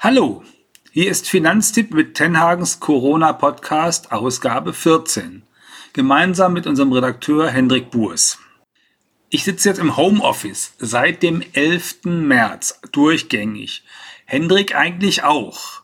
Hallo, 0.00 0.44
hier 0.92 1.10
ist 1.10 1.28
Finanztipp 1.28 1.92
mit 1.92 2.14
Tenhagens 2.14 2.78
Corona 2.78 3.32
Podcast 3.32 4.12
Ausgabe 4.12 4.72
14, 4.72 5.42
gemeinsam 5.92 6.52
mit 6.52 6.68
unserem 6.68 6.92
Redakteur 6.92 7.50
Hendrik 7.50 7.90
Burs. 7.90 8.38
Ich 9.28 9.42
sitze 9.42 9.70
jetzt 9.70 9.80
im 9.80 9.96
Homeoffice 9.96 10.74
seit 10.78 11.24
dem 11.24 11.42
11. 11.52 12.04
März 12.04 12.80
durchgängig. 12.92 13.82
Hendrik 14.24 14.76
eigentlich 14.76 15.24
auch. 15.24 15.82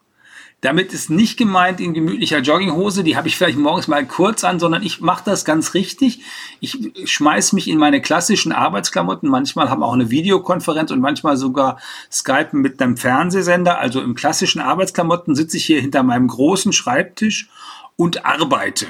Damit 0.65 0.95
ist 0.95 1.11
nicht 1.11 1.37
gemeint 1.37 1.79
in 1.79 1.93
gemütlicher 1.93 2.39
Jogginghose, 2.39 3.05
die 3.05 3.19
habe 3.19 3.29
ich 3.29 3.37
vielleicht 3.37 3.59
morgens 3.59 3.87
mal 3.87 4.07
kurz 4.07 4.45
an, 4.45 4.59
sondern 4.59 4.83
ich 4.83 5.03
mache 5.03 5.23
das 5.23 5.45
ganz 5.45 5.75
richtig. 5.75 6.23
Ich 6.59 6.79
schmeiß 7.05 7.53
mich 7.53 7.69
in 7.69 7.77
meine 7.77 8.01
klassischen 8.01 8.51
Arbeitsklamotten. 8.51 9.29
Manchmal 9.29 9.69
haben 9.69 9.83
auch 9.83 9.93
eine 9.93 10.11
Videokonferenz 10.11 10.91
und 10.91 11.01
manchmal 11.01 11.37
sogar 11.37 11.79
Skypen 12.11 12.63
mit 12.63 12.81
einem 12.81 12.97
Fernsehsender. 12.97 13.79
Also 13.79 14.01
im 14.01 14.15
klassischen 14.15 14.63
Arbeitsklamotten 14.63 15.35
sitze 15.35 15.59
ich 15.59 15.67
hier 15.67 15.83
hinter 15.83 16.03
meinem 16.03 16.29
großen 16.29 16.73
Schreibtisch 16.73 17.51
und 17.97 18.25
arbeite 18.25 18.87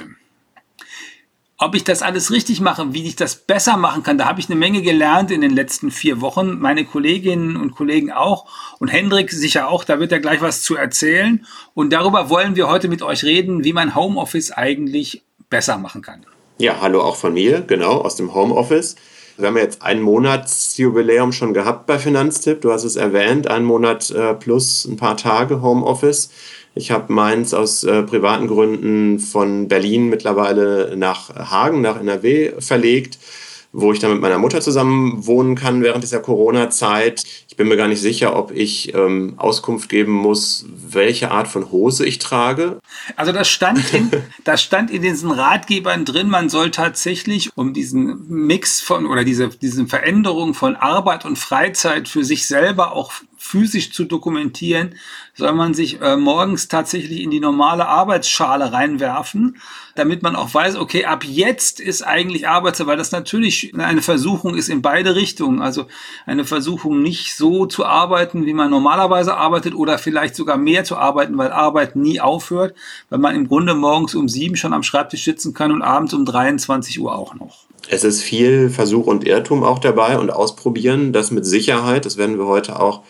ob 1.57 1.73
ich 1.73 1.85
das 1.85 2.01
alles 2.01 2.31
richtig 2.31 2.59
mache, 2.59 2.93
wie 2.93 3.07
ich 3.07 3.15
das 3.15 3.35
besser 3.35 3.77
machen 3.77 4.03
kann, 4.03 4.17
da 4.17 4.25
habe 4.25 4.39
ich 4.39 4.49
eine 4.49 4.59
Menge 4.59 4.81
gelernt 4.81 5.31
in 5.31 5.41
den 5.41 5.51
letzten 5.51 5.89
vier 5.89 6.19
Wochen. 6.19 6.59
Meine 6.59 6.83
Kolleginnen 6.83 7.55
und 7.55 7.75
Kollegen 7.75 8.11
auch 8.11 8.45
und 8.79 8.89
Hendrik 8.89 9.31
sicher 9.31 9.69
auch, 9.69 9.85
da 9.85 9.99
wird 9.99 10.11
er 10.11 10.19
gleich 10.19 10.41
was 10.41 10.63
zu 10.63 10.75
erzählen. 10.75 11.45
Und 11.73 11.93
darüber 11.93 12.29
wollen 12.29 12.55
wir 12.55 12.67
heute 12.67 12.89
mit 12.89 13.01
euch 13.01 13.23
reden, 13.23 13.63
wie 13.63 13.73
man 13.73 13.95
Homeoffice 13.95 14.51
eigentlich 14.51 15.23
besser 15.49 15.77
machen 15.77 16.01
kann. 16.01 16.25
Ja, 16.57 16.81
hallo 16.81 17.01
auch 17.01 17.15
von 17.15 17.33
mir, 17.33 17.61
genau, 17.61 18.01
aus 18.01 18.15
dem 18.15 18.33
Homeoffice. 18.33 18.95
Wir 19.37 19.47
haben 19.47 19.57
jetzt 19.57 19.81
ein 19.81 20.01
Monatsjubiläum 20.01 21.33
schon 21.33 21.53
gehabt 21.53 21.87
bei 21.87 21.99
Finanztipp. 21.99 22.61
Du 22.61 22.71
hast 22.71 22.85
es 22.85 22.95
erwähnt, 22.95 23.47
ein 23.47 23.65
Monat 23.65 24.09
äh, 24.09 24.33
plus 24.33 24.85
ein 24.85 24.95
paar 24.95 25.17
Tage 25.17 25.61
Homeoffice. 25.61 26.29
Ich 26.75 26.91
habe 26.91 27.11
meins 27.11 27.53
aus 27.53 27.83
äh, 27.83 28.03
privaten 28.03 28.47
Gründen 28.47 29.19
von 29.19 29.67
Berlin 29.67 30.09
mittlerweile 30.09 30.95
nach 30.97 31.33
Hagen, 31.33 31.81
nach 31.81 31.99
NRW 31.99 32.53
verlegt 32.59 33.17
wo 33.77 33.91
ich 33.91 33.99
dann 33.99 34.11
mit 34.11 34.21
meiner 34.21 34.37
Mutter 34.37 34.61
zusammen 34.61 35.27
wohnen 35.27 35.55
kann 35.55 35.83
während 35.83 36.01
dieser 36.01 36.21
Corona-Zeit. 36.21 37.25
Ich 37.55 37.57
bin 37.57 37.69
mir 37.69 37.77
gar 37.77 37.87
nicht 37.87 38.01
sicher, 38.01 38.35
ob 38.35 38.51
ich 38.51 38.93
ähm, 38.93 39.35
Auskunft 39.37 39.87
geben 39.87 40.11
muss, 40.11 40.65
welche 40.67 41.31
Art 41.31 41.47
von 41.47 41.71
Hose 41.71 42.05
ich 42.05 42.19
trage. 42.19 42.81
Also 43.15 43.31
das 43.31 43.47
stand 43.47 43.93
in, 43.93 44.11
das 44.43 44.61
stand 44.61 44.91
in 44.91 45.01
diesen 45.01 45.31
Ratgebern 45.31 46.03
drin, 46.03 46.29
man 46.29 46.49
soll 46.49 46.69
tatsächlich, 46.69 47.51
um 47.55 47.73
diesen 47.73 48.27
Mix 48.27 48.81
von 48.81 49.05
oder 49.05 49.23
diese, 49.23 49.47
diese 49.47 49.87
Veränderung 49.87 50.53
von 50.53 50.75
Arbeit 50.75 51.23
und 51.23 51.39
Freizeit 51.39 52.09
für 52.09 52.25
sich 52.25 52.45
selber 52.45 52.91
auch 52.91 53.13
physisch 53.45 53.91
zu 53.91 54.05
dokumentieren, 54.05 54.95
soll 55.35 55.53
man 55.53 55.75
sich 55.75 56.01
äh, 56.01 56.17
morgens 56.17 56.67
tatsächlich 56.67 57.21
in 57.21 57.29
die 57.29 57.39
normale 57.39 57.87
Arbeitsschale 57.87 58.73
reinwerfen, 58.73 59.61
damit 59.93 60.23
man 60.23 60.35
auch 60.35 60.51
weiß, 60.51 60.77
okay, 60.77 61.05
ab 61.05 61.23
jetzt 61.23 61.79
ist 61.79 62.01
eigentlich 62.01 62.47
Arbeitszeit, 62.47 62.87
weil 62.87 62.97
das 62.97 63.11
natürlich 63.11 63.71
eine 63.77 64.01
Versuchung 64.01 64.55
ist 64.55 64.67
in 64.69 64.81
beide 64.81 65.15
Richtungen. 65.15 65.61
Also 65.61 65.85
eine 66.25 66.43
Versuchung 66.43 67.03
nicht 67.03 67.35
so 67.35 67.44
zu 67.67 67.85
arbeiten, 67.85 68.45
wie 68.45 68.53
man 68.53 68.69
normalerweise 68.69 69.35
arbeitet 69.37 69.75
oder 69.75 69.97
vielleicht 69.97 70.35
sogar 70.35 70.57
mehr 70.57 70.83
zu 70.83 70.97
arbeiten, 70.97 71.37
weil 71.37 71.51
Arbeit 71.51 71.95
nie 71.95 72.19
aufhört, 72.19 72.75
weil 73.09 73.19
man 73.19 73.35
im 73.35 73.47
Grunde 73.47 73.73
morgens 73.75 74.15
um 74.15 74.27
sieben 74.27 74.55
schon 74.55 74.73
am 74.73 74.83
Schreibtisch 74.83 75.23
sitzen 75.23 75.53
kann 75.53 75.71
und 75.71 75.81
abends 75.81 76.13
um 76.13 76.25
23 76.25 76.99
Uhr 76.99 77.15
auch 77.15 77.35
noch. 77.35 77.65
Es 77.87 78.03
ist 78.03 78.23
viel 78.23 78.69
Versuch 78.69 79.05
und 79.05 79.25
Irrtum 79.25 79.63
auch 79.63 79.79
dabei 79.79 80.17
und 80.17 80.31
ausprobieren, 80.31 81.13
das 81.13 81.29
mit 81.29 81.45
Sicherheit, 81.45 82.05
das 82.05 82.17
werden 82.17 82.37
wir 82.37 82.47
heute 82.47 82.79
auch 82.79 83.01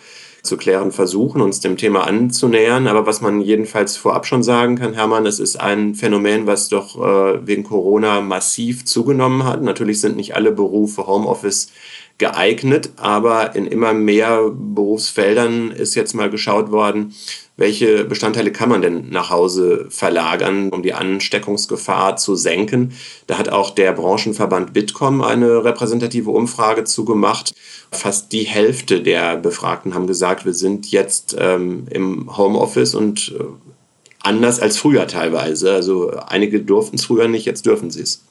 zu 0.45 0.57
klären 0.57 0.91
versuchen, 0.91 1.41
uns 1.41 1.59
dem 1.59 1.75
Thema 1.75 2.05
anzunähern. 2.05 2.87
Aber 2.87 3.05
was 3.05 3.21
man 3.21 3.41
jedenfalls 3.41 3.97
vorab 3.97 4.25
schon 4.25 4.43
sagen 4.43 4.77
kann, 4.77 4.93
Hermann, 4.93 5.25
es 5.25 5.39
ist 5.39 5.59
ein 5.59 5.95
Phänomen, 5.95 6.47
was 6.47 6.69
doch 6.69 6.95
äh, 6.97 7.45
wegen 7.45 7.63
Corona 7.63 8.21
massiv 8.21 8.85
zugenommen 8.85 9.43
hat. 9.43 9.61
Natürlich 9.61 9.99
sind 9.99 10.15
nicht 10.15 10.35
alle 10.35 10.51
Berufe 10.51 11.07
Homeoffice 11.07 11.69
geeignet, 12.17 12.91
aber 12.95 13.55
in 13.55 13.67
immer 13.67 13.93
mehr 13.93 14.49
Berufsfeldern 14.53 15.71
ist 15.71 15.95
jetzt 15.95 16.13
mal 16.13 16.29
geschaut 16.29 16.71
worden, 16.71 17.13
welche 17.57 18.03
Bestandteile 18.03 18.51
kann 18.51 18.69
man 18.69 18.81
denn 18.81 19.09
nach 19.09 19.29
Hause 19.29 19.87
verlagern, 19.89 20.69
um 20.69 20.83
die 20.83 20.93
Ansteckungsgefahr 20.93 22.17
zu 22.17 22.35
senken. 22.35 22.93
Da 23.27 23.37
hat 23.37 23.49
auch 23.49 23.71
der 23.71 23.93
Branchenverband 23.93 24.73
Bitkom 24.73 25.21
eine 25.21 25.63
repräsentative 25.63 26.31
Umfrage 26.31 26.83
zugemacht. 26.83 27.53
Fast 27.91 28.33
die 28.33 28.43
Hälfte 28.43 29.01
der 29.01 29.37
Befragten 29.37 29.93
haben 29.93 30.07
gesagt, 30.07 30.45
wir 30.45 30.53
sind 30.53 30.91
jetzt 30.91 31.35
ähm, 31.39 31.87
im 31.89 32.35
Homeoffice 32.37 32.93
und 32.93 33.33
äh, 33.39 33.43
anders 34.19 34.59
als 34.59 34.77
früher 34.77 35.07
teilweise. 35.07 35.73
Also 35.73 36.11
einige 36.27 36.61
durften 36.61 36.97
es 36.97 37.05
früher 37.05 37.27
nicht, 37.27 37.45
jetzt 37.45 37.65
dürfen 37.65 37.89
sie 37.89 38.01
es. 38.01 38.23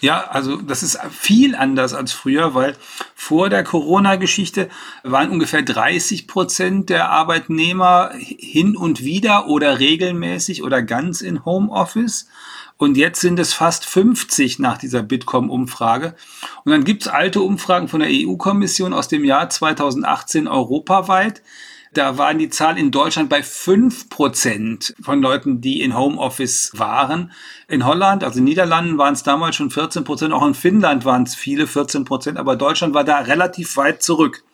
Ja, 0.00 0.28
also 0.30 0.56
das 0.56 0.82
ist 0.82 0.98
viel 1.10 1.54
anders 1.54 1.92
als 1.92 2.12
früher, 2.12 2.54
weil 2.54 2.74
vor 3.14 3.50
der 3.50 3.62
Corona-Geschichte 3.64 4.70
waren 5.02 5.30
ungefähr 5.30 5.62
30 5.62 6.26
Prozent 6.26 6.88
der 6.88 7.10
Arbeitnehmer 7.10 8.10
hin 8.14 8.76
und 8.76 9.04
wieder 9.04 9.46
oder 9.46 9.78
regelmäßig 9.78 10.62
oder 10.62 10.82
ganz 10.82 11.20
in 11.20 11.44
Homeoffice. 11.44 12.28
Und 12.78 12.96
jetzt 12.96 13.20
sind 13.20 13.38
es 13.38 13.52
fast 13.52 13.84
50 13.84 14.58
nach 14.58 14.78
dieser 14.78 15.02
Bitkom-Umfrage. 15.02 16.14
Und 16.64 16.72
dann 16.72 16.84
gibt's 16.84 17.06
alte 17.06 17.42
Umfragen 17.42 17.88
von 17.88 18.00
der 18.00 18.08
EU-Kommission 18.10 18.94
aus 18.94 19.08
dem 19.08 19.22
Jahr 19.22 19.50
2018 19.50 20.48
europaweit. 20.48 21.42
Da 21.92 22.18
waren 22.18 22.38
die 22.38 22.50
Zahlen 22.50 22.76
in 22.76 22.92
Deutschland 22.92 23.28
bei 23.28 23.42
fünf 23.42 24.08
Prozent 24.08 24.94
von 25.02 25.20
Leuten, 25.20 25.60
die 25.60 25.82
in 25.82 25.96
Homeoffice 25.96 26.70
waren. 26.74 27.32
In 27.66 27.84
Holland, 27.84 28.22
also 28.22 28.38
in 28.38 28.44
Niederlanden, 28.44 28.96
waren 28.96 29.14
es 29.14 29.24
damals 29.24 29.56
schon 29.56 29.70
14 29.70 30.04
Prozent. 30.04 30.32
Auch 30.32 30.46
in 30.46 30.54
Finnland 30.54 31.04
waren 31.04 31.24
es 31.24 31.34
viele 31.34 31.66
14 31.66 32.04
Prozent. 32.04 32.38
Aber 32.38 32.54
Deutschland 32.54 32.94
war 32.94 33.02
da 33.02 33.18
relativ 33.18 33.76
weit 33.76 34.04
zurück. 34.04 34.44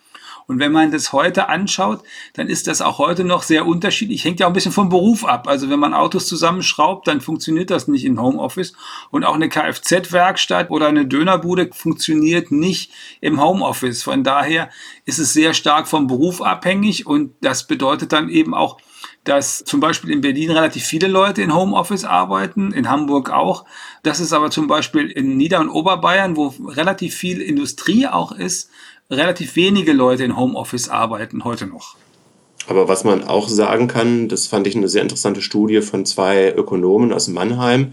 Und 0.47 0.61
wenn 0.61 0.71
man 0.71 0.93
das 0.93 1.13
heute 1.13 1.49
anschaut, 1.49 2.03
dann 2.35 2.49
ist 2.49 2.69
das 2.69 2.81
auch 2.81 2.99
heute 2.99 3.25
noch 3.25 3.43
sehr 3.43 3.67
unterschiedlich. 3.67 4.25
Hängt 4.25 4.39
ja 4.39 4.47
auch 4.47 4.51
ein 4.51 4.55
bisschen 4.55 4.73
vom 4.73 4.89
Beruf 4.89 5.25
ab. 5.25 5.49
Also 5.49 5.71
wenn 5.71 5.81
man 5.81 5.93
Autos 5.93 6.27
zusammenschraubt, 6.27 7.09
dann 7.09 7.21
funktioniert 7.21 7.71
das 7.71 7.89
nicht 7.89 8.05
in 8.05 8.21
Homeoffice. 8.21 8.73
Und 9.11 9.25
auch 9.25 9.35
eine 9.35 9.49
Kfz-Werkstatt 9.49 10.71
oder 10.71 10.87
eine 10.87 11.07
Dönerbude 11.07 11.71
funktioniert 11.73 12.53
nicht 12.53 12.93
im 13.21 13.41
Homeoffice. 13.43 14.05
Von 14.05 14.23
daher 14.23 14.71
ist 15.05 15.19
es 15.19 15.33
sehr 15.33 15.53
stark 15.53 15.89
vom 15.89 16.07
Beruf 16.07 16.41
abhängig. 16.41 17.07
Und 17.07 17.35
das 17.41 17.67
bedeutet 17.67 18.13
dann 18.13 18.29
eben 18.29 18.55
auch, 18.55 18.79
dass 19.25 19.65
zum 19.65 19.81
Beispiel 19.81 20.11
in 20.11 20.21
Berlin 20.21 20.53
relativ 20.53 20.85
viele 20.85 21.09
Leute 21.09 21.43
in 21.43 21.55
Homeoffice 21.55 22.05
arbeiten, 22.05 22.73
in 22.73 22.89
Hamburg 22.89 23.31
auch. 23.31 23.65
Das 24.05 24.21
ist 24.21 24.33
aber 24.33 24.51
zum 24.51 24.69
Beispiel 24.69 25.11
in 25.11 25.37
Nieder- 25.37 25.61
und 25.61 25.71
Oberbayern, 25.71 26.37
wo 26.37 26.55
relativ 26.69 27.17
viel 27.17 27.41
Industrie 27.41 28.07
auch 28.07 28.31
ist, 28.31 28.71
relativ 29.11 29.57
wenige 29.57 29.93
Leute 29.93 30.25
in 30.25 30.37
Homeoffice 30.37 30.89
arbeiten 30.89 31.45
heute 31.45 31.67
noch. 31.67 31.97
Aber 32.69 32.89
was 32.89 33.05
man 33.05 33.23
auch 33.25 33.49
sagen 33.49 33.87
kann, 33.87 34.29
das 34.29 34.47
fand 34.47 34.67
ich 34.67 34.77
eine 34.77 34.89
sehr 34.89 35.03
interessante 35.03 35.43
Studie 35.43 35.83
von 35.83 36.05
zwei 36.05 36.53
Ökonomen 36.53 37.13
aus 37.13 37.29
Mannheim, 37.29 37.93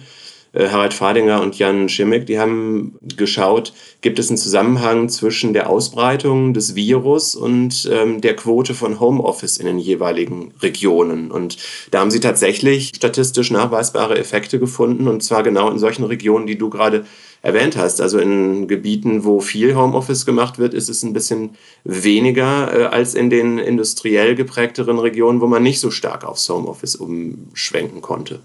äh, 0.54 0.70
Harald 0.70 0.94
Fadinger 0.94 1.42
und 1.42 1.58
Jan 1.60 1.90
Schimmick, 1.90 2.26
die 2.26 2.40
haben 2.40 2.96
geschaut, 3.18 3.74
gibt 4.02 4.20
es 4.20 4.30
einen 4.30 4.38
Zusammenhang 4.38 5.10
zwischen 5.10 5.54
der 5.54 5.70
Ausbreitung 5.70 6.54
des 6.54 6.76
Virus 6.76 7.36
und 7.36 7.90
ähm, 7.92 8.22
der 8.22 8.36
Quote 8.36 8.74
von 8.74 9.00
Homeoffice 9.00 9.58
in 9.58 9.66
den 9.66 9.80
jeweiligen 9.80 10.54
Regionen. 10.62 11.32
Und 11.32 11.58
da 11.92 12.00
haben 12.00 12.12
sie 12.12 12.20
tatsächlich 12.20 12.92
statistisch 12.96 13.52
nachweisbare 13.52 14.18
Effekte 14.18 14.60
gefunden, 14.60 15.08
und 15.08 15.24
zwar 15.24 15.44
genau 15.44 15.70
in 15.70 15.80
solchen 15.80 16.04
Regionen, 16.04 16.48
die 16.48 16.58
du 16.58 16.70
gerade 16.70 17.06
erwähnt 17.44 17.78
hast. 17.78 18.02
Also 18.02 18.18
in 18.18 18.68
Gebieten, 18.68 19.26
wo 19.26 19.40
viel 19.40 19.76
Homeoffice 19.76 20.26
gemacht 20.26 20.58
wird, 20.58 20.74
ist 20.74 20.90
es 20.90 21.04
ein 21.04 21.14
bisschen 21.14 21.52
weniger 21.84 22.74
äh, 22.74 22.86
als 22.86 23.14
in 23.14 23.30
den 23.30 23.60
industriell 23.60 24.34
geprägteren 24.34 24.98
Regionen, 24.98 25.42
wo 25.42 25.48
man 25.48 25.62
nicht 25.62 25.80
so 25.80 25.92
stark 25.92 26.24
aufs 26.24 26.50
Homeoffice 26.50 26.96
umschwenken 26.96 28.02
konnte. 28.02 28.40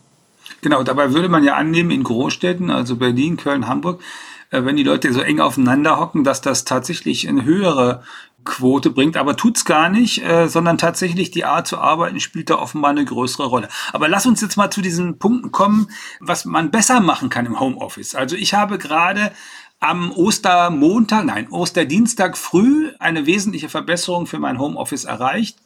Genau, 0.61 0.83
dabei 0.83 1.15
würde 1.15 1.29
man 1.29 1.45
ja 1.45 1.55
annehmen, 1.55 1.93
in 1.93 2.03
Großstädten, 2.03 2.71
also 2.71 2.97
Berlin, 2.97 3.37
Köln, 3.37 3.69
Hamburg, 3.69 4.01
äh, 4.51 4.65
wenn 4.65 4.77
die 4.77 4.83
Leute 4.83 5.13
so 5.13 5.21
eng 5.21 5.39
aufeinander 5.39 6.01
hocken, 6.01 6.25
dass 6.25 6.41
das 6.41 6.65
tatsächlich 6.65 7.29
eine 7.29 7.45
höhere 7.45 8.03
Quote 8.45 8.91
bringt, 8.91 9.17
aber 9.17 9.37
tut's 9.37 9.65
gar 9.65 9.89
nicht, 9.89 10.23
äh, 10.23 10.49
sondern 10.49 10.79
tatsächlich 10.79 11.31
die 11.31 11.45
Art 11.45 11.67
zu 11.67 11.79
arbeiten 11.79 12.21
spielt 12.21 12.51
da 12.51 12.57
offenbar 12.57 12.93
eine 12.93 13.05
größere 13.05 13.47
Rolle. 13.47 13.69
Aber 13.93 14.09
lass 14.09 14.27
uns 14.27 14.41
jetzt 14.41 14.57
mal 14.57 14.71
zu 14.71 14.81
diesen 14.81 15.19
Punkten 15.19 15.53
kommen, 15.53 15.89
was 16.21 16.45
man 16.45 16.71
besser 16.71 17.01
machen 17.01 17.31
kann 17.31 17.47
im 17.47 17.61
Homeoffice. 17.61 18.15
Also 18.15 18.37
ich 18.37 18.55
habe 18.55 18.79
gerade 18.79 19.33
am 19.81 20.11
Ostermontag, 20.13 21.25
nein, 21.25 21.49
Osterdienstag 21.51 22.37
früh 22.37 22.91
eine 22.99 23.27
wesentliche 23.27 23.69
Verbesserung 23.69 24.27
für 24.27 24.39
mein 24.39 24.59
Homeoffice 24.59 25.05
erreicht. 25.05 25.59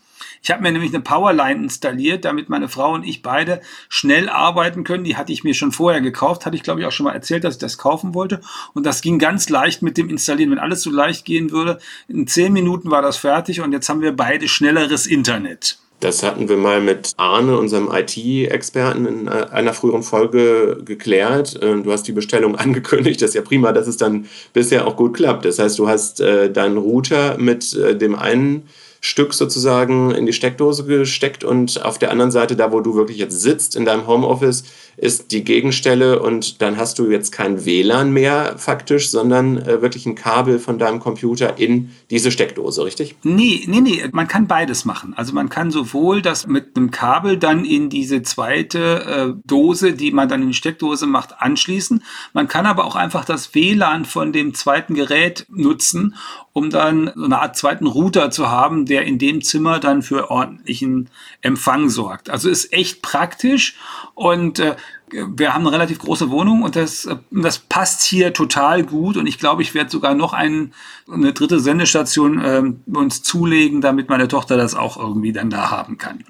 Ich 0.42 0.50
habe 0.50 0.62
mir 0.62 0.72
nämlich 0.72 0.92
eine 0.92 1.02
Powerline 1.02 1.62
installiert, 1.62 2.24
damit 2.24 2.48
meine 2.48 2.69
Frau 2.69 2.92
und 2.92 3.04
ich 3.04 3.22
beide 3.22 3.60
schnell 3.88 4.28
arbeiten 4.28 4.84
können. 4.84 5.04
Die 5.04 5.16
hatte 5.16 5.32
ich 5.32 5.44
mir 5.44 5.54
schon 5.54 5.72
vorher 5.72 6.00
gekauft, 6.00 6.46
hatte 6.46 6.56
ich 6.56 6.62
glaube 6.62 6.80
ich 6.80 6.86
auch 6.86 6.92
schon 6.92 7.04
mal 7.04 7.12
erzählt, 7.12 7.44
dass 7.44 7.54
ich 7.54 7.60
das 7.60 7.78
kaufen 7.78 8.14
wollte. 8.14 8.40
Und 8.74 8.86
das 8.86 9.02
ging 9.02 9.19
ganz 9.19 9.48
leicht 9.48 9.82
mit 9.82 9.96
dem 9.96 10.08
Installieren. 10.08 10.50
Wenn 10.50 10.58
alles 10.58 10.82
so 10.82 10.90
leicht 10.90 11.24
gehen 11.24 11.50
würde, 11.50 11.78
in 12.08 12.26
zehn 12.26 12.52
Minuten 12.52 12.90
war 12.90 13.02
das 13.02 13.16
fertig 13.16 13.60
und 13.60 13.72
jetzt 13.72 13.88
haben 13.88 14.00
wir 14.00 14.14
beide 14.14 14.48
schnelleres 14.48 15.06
Internet. 15.06 15.78
Das 16.02 16.25
hatten 16.25 16.48
wir 16.48 16.56
mal 16.56 16.80
mit 16.80 17.12
Arne, 17.16 17.56
unserem 17.56 17.88
IT-Experten, 17.92 19.06
in 19.06 19.28
äh, 19.28 19.46
einer 19.52 19.72
früheren 19.72 20.02
Folge 20.02 20.78
geklärt. 20.84 21.62
Äh, 21.62 21.80
du 21.80 21.92
hast 21.92 22.08
die 22.08 22.12
Bestellung 22.12 22.56
angekündigt. 22.58 23.22
Das 23.22 23.30
ist 23.30 23.34
ja 23.36 23.42
prima, 23.42 23.70
dass 23.70 23.86
es 23.86 23.98
dann 23.98 24.26
bisher 24.52 24.88
auch 24.88 24.96
gut 24.96 25.14
klappt. 25.14 25.44
Das 25.44 25.60
heißt, 25.60 25.78
du 25.78 25.88
hast 25.88 26.20
äh, 26.20 26.50
deinen 26.50 26.76
Router 26.76 27.38
mit 27.38 27.72
dem 27.72 28.16
einen 28.16 28.68
Stück 29.04 29.34
sozusagen 29.34 30.12
in 30.12 30.26
die 30.26 30.32
Steckdose 30.32 30.84
gesteckt 30.84 31.43
und 31.43 31.84
auf 31.84 31.99
der 31.99 32.12
anderen 32.12 32.31
Seite, 32.31 32.54
da 32.54 32.70
wo 32.70 32.78
du 32.78 32.94
wirklich 32.94 33.19
jetzt 33.19 33.40
sitzt 33.40 33.75
in 33.75 33.84
deinem 33.84 34.06
Homeoffice, 34.06 34.62
ist 34.96 35.32
die 35.32 35.43
Gegenstelle 35.43 36.22
und 36.22 36.62
dann 36.62 36.76
hast 36.76 37.00
du 37.00 37.10
jetzt 37.10 37.32
kein 37.32 37.64
WLAN 37.64 38.12
mehr 38.12 38.54
faktisch, 38.58 39.10
sondern 39.10 39.58
äh, 39.58 39.82
wirklich 39.82 40.06
ein 40.06 40.14
Kabel 40.14 40.60
von 40.60 40.78
deinem 40.78 41.00
Computer 41.00 41.58
in 41.58 41.90
diese 42.10 42.31
Steckdose, 42.31 42.84
richtig? 42.84 43.16
Nee, 43.25 43.64
nee, 43.66 43.81
nee, 43.81 44.04
man 44.12 44.28
kann 44.28 44.46
beides 44.46 44.84
machen. 44.84 45.14
Also 45.16 45.32
man 45.32 45.49
kann 45.49 45.72
sowohl 45.72 46.22
das 46.22 46.46
mit 46.46 46.76
einem 46.76 46.93
Kabel 46.93 47.38
dann 47.38 47.64
in 47.64 47.90
diese 47.90 48.22
zweite 48.22 49.34
äh, 49.34 49.40
Dose, 49.44 49.94
die 49.94 50.12
man 50.12 50.28
dann 50.28 50.43
in 50.43 50.49
die 50.49 50.54
Steckdose 50.54 51.06
macht, 51.06 51.40
anschließen. 51.40 52.04
Man 52.34 52.46
kann 52.46 52.66
aber 52.66 52.84
auch 52.84 52.94
einfach 52.94 53.25
das 53.25 53.52
WLAN 53.52 54.04
von 54.04 54.32
dem 54.32 54.54
zweiten 54.54 54.94
Gerät 54.94 55.44
nutzen 55.49 56.14
um 56.52 56.70
dann 56.70 57.10
so 57.14 57.25
eine 57.25 57.40
Art 57.40 57.56
zweiten 57.56 57.87
Router 57.87 58.31
zu 58.31 58.50
haben, 58.50 58.84
der 58.92 59.06
in 59.06 59.18
dem 59.18 59.40
Zimmer 59.40 59.80
dann 59.80 60.02
für 60.02 60.30
ordentlichen 60.30 61.08
Empfang 61.40 61.88
sorgt. 61.88 62.28
Also 62.28 62.50
ist 62.50 62.74
echt 62.74 63.00
praktisch 63.00 63.74
und 64.14 64.58
äh, 64.58 64.76
wir 65.10 65.54
haben 65.54 65.66
eine 65.66 65.72
relativ 65.72 65.98
große 65.98 66.30
Wohnung 66.30 66.62
und 66.62 66.76
das, 66.76 67.06
äh, 67.06 67.16
das 67.30 67.58
passt 67.58 68.02
hier 68.02 68.34
total 68.34 68.82
gut 68.82 69.16
und 69.16 69.26
ich 69.26 69.38
glaube, 69.38 69.62
ich 69.62 69.72
werde 69.72 69.88
sogar 69.88 70.14
noch 70.14 70.34
ein, 70.34 70.74
eine 71.10 71.32
dritte 71.32 71.58
Sendestation 71.58 72.38
äh, 72.38 72.62
uns 72.94 73.22
zulegen, 73.22 73.80
damit 73.80 74.10
meine 74.10 74.28
Tochter 74.28 74.58
das 74.58 74.74
auch 74.74 74.98
irgendwie 74.98 75.32
dann 75.32 75.48
da 75.48 75.70
haben 75.70 75.96
kann. 75.96 76.24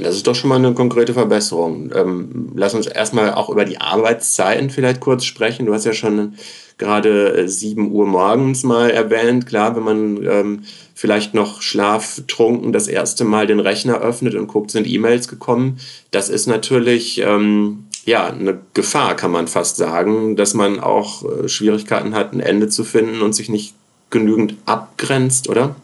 Das 0.00 0.16
ist 0.16 0.26
doch 0.26 0.34
schon 0.34 0.48
mal 0.48 0.56
eine 0.56 0.72
konkrete 0.72 1.12
Verbesserung. 1.12 1.92
Ähm, 1.94 2.52
lass 2.56 2.74
uns 2.74 2.86
erstmal 2.86 3.34
auch 3.34 3.50
über 3.50 3.66
die 3.66 3.80
Arbeitszeiten 3.80 4.70
vielleicht 4.70 5.00
kurz 5.00 5.24
sprechen. 5.24 5.66
Du 5.66 5.74
hast 5.74 5.84
ja 5.84 5.92
schon 5.92 6.34
gerade 6.78 7.48
7 7.48 7.92
Uhr 7.92 8.06
morgens 8.06 8.64
mal 8.64 8.90
erwähnt. 8.90 9.46
Klar, 9.46 9.76
wenn 9.76 9.84
man 9.84 10.24
ähm, 10.24 10.62
vielleicht 11.04 11.34
noch 11.34 11.60
schlaftrunken 11.60 12.72
das 12.72 12.88
erste 12.88 13.24
Mal 13.24 13.46
den 13.46 13.60
Rechner 13.60 13.98
öffnet 13.98 14.34
und 14.36 14.46
guckt, 14.46 14.70
sind 14.70 14.86
E-Mails 14.86 15.28
gekommen. 15.28 15.78
Das 16.12 16.30
ist 16.30 16.46
natürlich 16.46 17.20
ähm, 17.20 17.84
ja 18.06 18.28
eine 18.28 18.58
Gefahr, 18.72 19.14
kann 19.14 19.30
man 19.30 19.46
fast 19.46 19.76
sagen, 19.76 20.34
dass 20.34 20.54
man 20.54 20.80
auch 20.80 21.22
äh, 21.22 21.46
Schwierigkeiten 21.46 22.14
hat, 22.14 22.32
ein 22.32 22.40
Ende 22.40 22.70
zu 22.70 22.84
finden 22.84 23.20
und 23.20 23.34
sich 23.34 23.50
nicht 23.50 23.74
genügend 24.08 24.56
abgrenzt, 24.64 25.50
oder? 25.50 25.76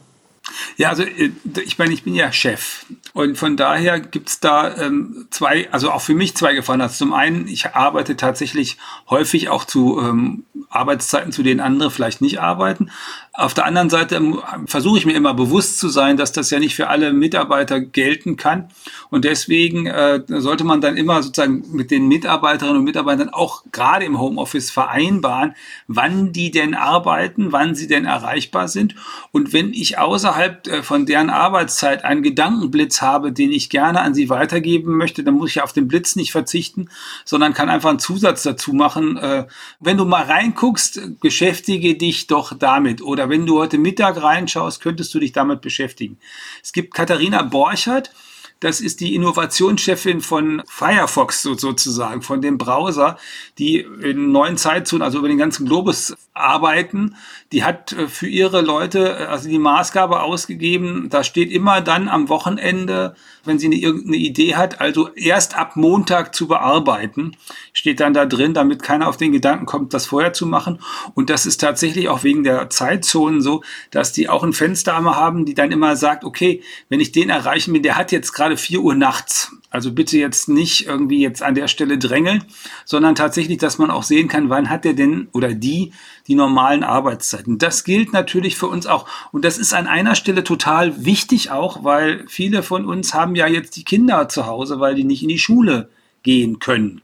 Ja, 0.77 0.89
also 0.89 1.03
äh, 1.03 1.29
ich 1.63 1.77
meine, 1.77 1.93
ich 1.93 2.03
bin 2.03 2.15
ja 2.15 2.31
Chef 2.31 2.85
und 3.13 3.37
von 3.37 3.57
daher 3.57 3.99
gibt's 3.99 4.39
da 4.39 4.75
ähm, 4.75 5.27
zwei, 5.29 5.71
also 5.71 5.91
auch 5.91 6.01
für 6.01 6.15
mich 6.15 6.35
zwei 6.35 6.55
Gefahren. 6.55 6.81
Also 6.81 6.95
zum 6.95 7.13
einen, 7.13 7.47
ich 7.47 7.75
arbeite 7.75 8.17
tatsächlich 8.17 8.77
häufig 9.09 9.49
auch 9.49 9.65
zu 9.65 9.99
ähm, 10.01 10.45
Arbeitszeiten, 10.69 11.31
zu 11.31 11.43
denen 11.43 11.59
andere 11.59 11.91
vielleicht 11.91 12.21
nicht 12.21 12.39
arbeiten. 12.39 12.89
Auf 13.33 13.53
der 13.53 13.65
anderen 13.65 13.89
Seite 13.89 14.21
versuche 14.65 14.97
ich 14.97 15.05
mir 15.05 15.13
immer 15.13 15.33
bewusst 15.33 15.79
zu 15.79 15.87
sein, 15.87 16.17
dass 16.17 16.33
das 16.33 16.49
ja 16.49 16.59
nicht 16.59 16.75
für 16.75 16.89
alle 16.89 17.13
Mitarbeiter 17.13 17.79
gelten 17.79 18.35
kann. 18.35 18.67
Und 19.09 19.23
deswegen 19.23 19.87
äh, 19.87 20.21
sollte 20.27 20.65
man 20.65 20.81
dann 20.81 20.97
immer 20.97 21.23
sozusagen 21.23 21.63
mit 21.71 21.91
den 21.91 22.09
Mitarbeiterinnen 22.09 22.79
und 22.79 22.83
Mitarbeitern 22.83 23.29
auch 23.29 23.63
gerade 23.71 24.03
im 24.03 24.19
Homeoffice 24.19 24.69
vereinbaren, 24.69 25.55
wann 25.87 26.33
die 26.33 26.51
denn 26.51 26.73
arbeiten, 26.73 27.53
wann 27.53 27.73
sie 27.73 27.87
denn 27.87 28.03
erreichbar 28.03 28.67
sind. 28.67 28.95
Und 29.31 29.53
wenn 29.53 29.73
ich 29.73 29.97
außerhalb 29.97 30.67
äh, 30.67 30.83
von 30.83 31.05
deren 31.05 31.29
Arbeitszeit 31.29 32.03
einen 32.03 32.23
Gedankenblitz 32.23 33.01
habe, 33.01 33.31
den 33.31 33.53
ich 33.53 33.69
gerne 33.69 34.01
an 34.01 34.13
sie 34.13 34.29
weitergeben 34.29 34.97
möchte, 34.97 35.23
dann 35.23 35.35
muss 35.35 35.51
ich 35.51 35.61
auf 35.61 35.71
den 35.71 35.87
Blitz 35.87 36.17
nicht 36.17 36.33
verzichten, 36.33 36.89
sondern 37.23 37.53
kann 37.53 37.69
einfach 37.69 37.89
einen 37.89 37.99
Zusatz 37.99 38.43
dazu 38.43 38.73
machen. 38.73 39.15
Äh, 39.15 39.47
wenn 39.79 39.95
du 39.95 40.03
mal 40.03 40.23
reinguckst, 40.23 41.21
beschäftige 41.21 41.95
dich 41.95 42.27
doch 42.27 42.53
damit 42.57 43.01
oder 43.01 43.20
oder 43.21 43.29
wenn 43.29 43.45
du 43.45 43.59
heute 43.59 43.77
Mittag 43.77 44.21
reinschaust, 44.21 44.81
könntest 44.81 45.13
du 45.13 45.19
dich 45.19 45.31
damit 45.31 45.61
beschäftigen. 45.61 46.17
Es 46.63 46.73
gibt 46.73 46.93
Katharina 46.93 47.43
Borchert, 47.43 48.11
das 48.59 48.81
ist 48.81 48.99
die 48.99 49.15
Innovationschefin 49.15 50.21
von 50.21 50.63
Firefox 50.67 51.41
sozusagen, 51.41 52.21
von 52.21 52.41
dem 52.41 52.57
Browser, 52.57 53.17
die 53.57 53.79
in 53.79 54.31
neuen 54.31 54.57
Zeitzonen, 54.57 55.03
also 55.03 55.19
über 55.19 55.27
den 55.27 55.37
ganzen 55.37 55.67
Globus 55.67 56.15
arbeiten. 56.33 57.15
Die 57.51 57.63
hat 57.63 57.91
äh, 57.91 58.07
für 58.07 58.27
ihre 58.27 58.61
Leute 58.61 59.17
äh, 59.19 59.25
also 59.25 59.49
die 59.49 59.57
Maßgabe 59.57 60.21
ausgegeben, 60.21 61.07
da 61.09 61.23
steht 61.23 61.51
immer 61.51 61.81
dann 61.81 62.07
am 62.07 62.29
Wochenende, 62.29 63.15
wenn 63.43 63.59
sie 63.59 63.67
eine, 63.67 63.75
irgendeine 63.75 64.17
Idee 64.17 64.55
hat, 64.55 64.79
also 64.79 65.09
erst 65.15 65.57
ab 65.57 65.75
Montag 65.75 66.33
zu 66.33 66.47
bearbeiten, 66.47 67.35
steht 67.73 67.99
dann 67.99 68.13
da 68.13 68.25
drin, 68.25 68.53
damit 68.53 68.81
keiner 68.81 69.07
auf 69.07 69.17
den 69.17 69.31
Gedanken 69.31 69.65
kommt, 69.65 69.93
das 69.93 70.05
vorher 70.05 70.33
zu 70.33 70.45
machen. 70.45 70.79
Und 71.15 71.29
das 71.29 71.45
ist 71.45 71.57
tatsächlich 71.57 72.07
auch 72.07 72.23
wegen 72.23 72.43
der 72.43 72.69
Zeitzonen 72.69 73.41
so, 73.41 73.63
dass 73.89 74.13
die 74.13 74.29
auch 74.29 74.43
ein 74.43 74.53
Fenster 74.53 74.91
haben, 74.91 75.45
die 75.45 75.53
dann 75.53 75.71
immer 75.71 75.95
sagt, 75.95 76.23
okay, 76.23 76.61
wenn 76.89 76.99
ich 76.99 77.11
den 77.11 77.29
erreichen 77.29 77.73
will, 77.73 77.81
der 77.81 77.97
hat 77.97 78.11
jetzt 78.11 78.33
gerade 78.33 78.57
vier 78.57 78.81
Uhr 78.81 78.95
nachts. 78.95 79.51
Also 79.71 79.93
bitte 79.93 80.17
jetzt 80.17 80.49
nicht 80.49 80.85
irgendwie 80.85 81.21
jetzt 81.21 81.41
an 81.41 81.55
der 81.55 81.69
Stelle 81.69 81.97
drängeln, 81.97 82.43
sondern 82.83 83.15
tatsächlich, 83.15 83.57
dass 83.57 83.77
man 83.77 83.89
auch 83.89 84.03
sehen 84.03 84.27
kann, 84.27 84.49
wann 84.49 84.69
hat 84.69 84.83
der 84.83 84.93
denn 84.93 85.29
oder 85.31 85.53
die 85.53 85.93
die 86.27 86.35
normalen 86.35 86.83
Arbeitszeiten. 86.83 87.57
Das 87.57 87.83
gilt 87.85 88.13
natürlich 88.13 88.57
für 88.57 88.67
uns 88.67 88.85
auch. 88.85 89.07
Und 89.31 89.45
das 89.45 89.57
ist 89.57 89.73
an 89.73 89.87
einer 89.87 90.15
Stelle 90.15 90.43
total 90.43 91.05
wichtig 91.05 91.51
auch, 91.51 91.83
weil 91.83 92.25
viele 92.27 92.63
von 92.63 92.85
uns 92.85 93.13
haben 93.13 93.35
ja 93.35 93.47
jetzt 93.47 93.75
die 93.77 93.85
Kinder 93.85 94.27
zu 94.29 94.45
Hause, 94.45 94.79
weil 94.79 94.93
die 94.93 95.05
nicht 95.05 95.23
in 95.23 95.29
die 95.29 95.39
Schule 95.39 95.89
gehen 96.21 96.59
können. 96.59 97.01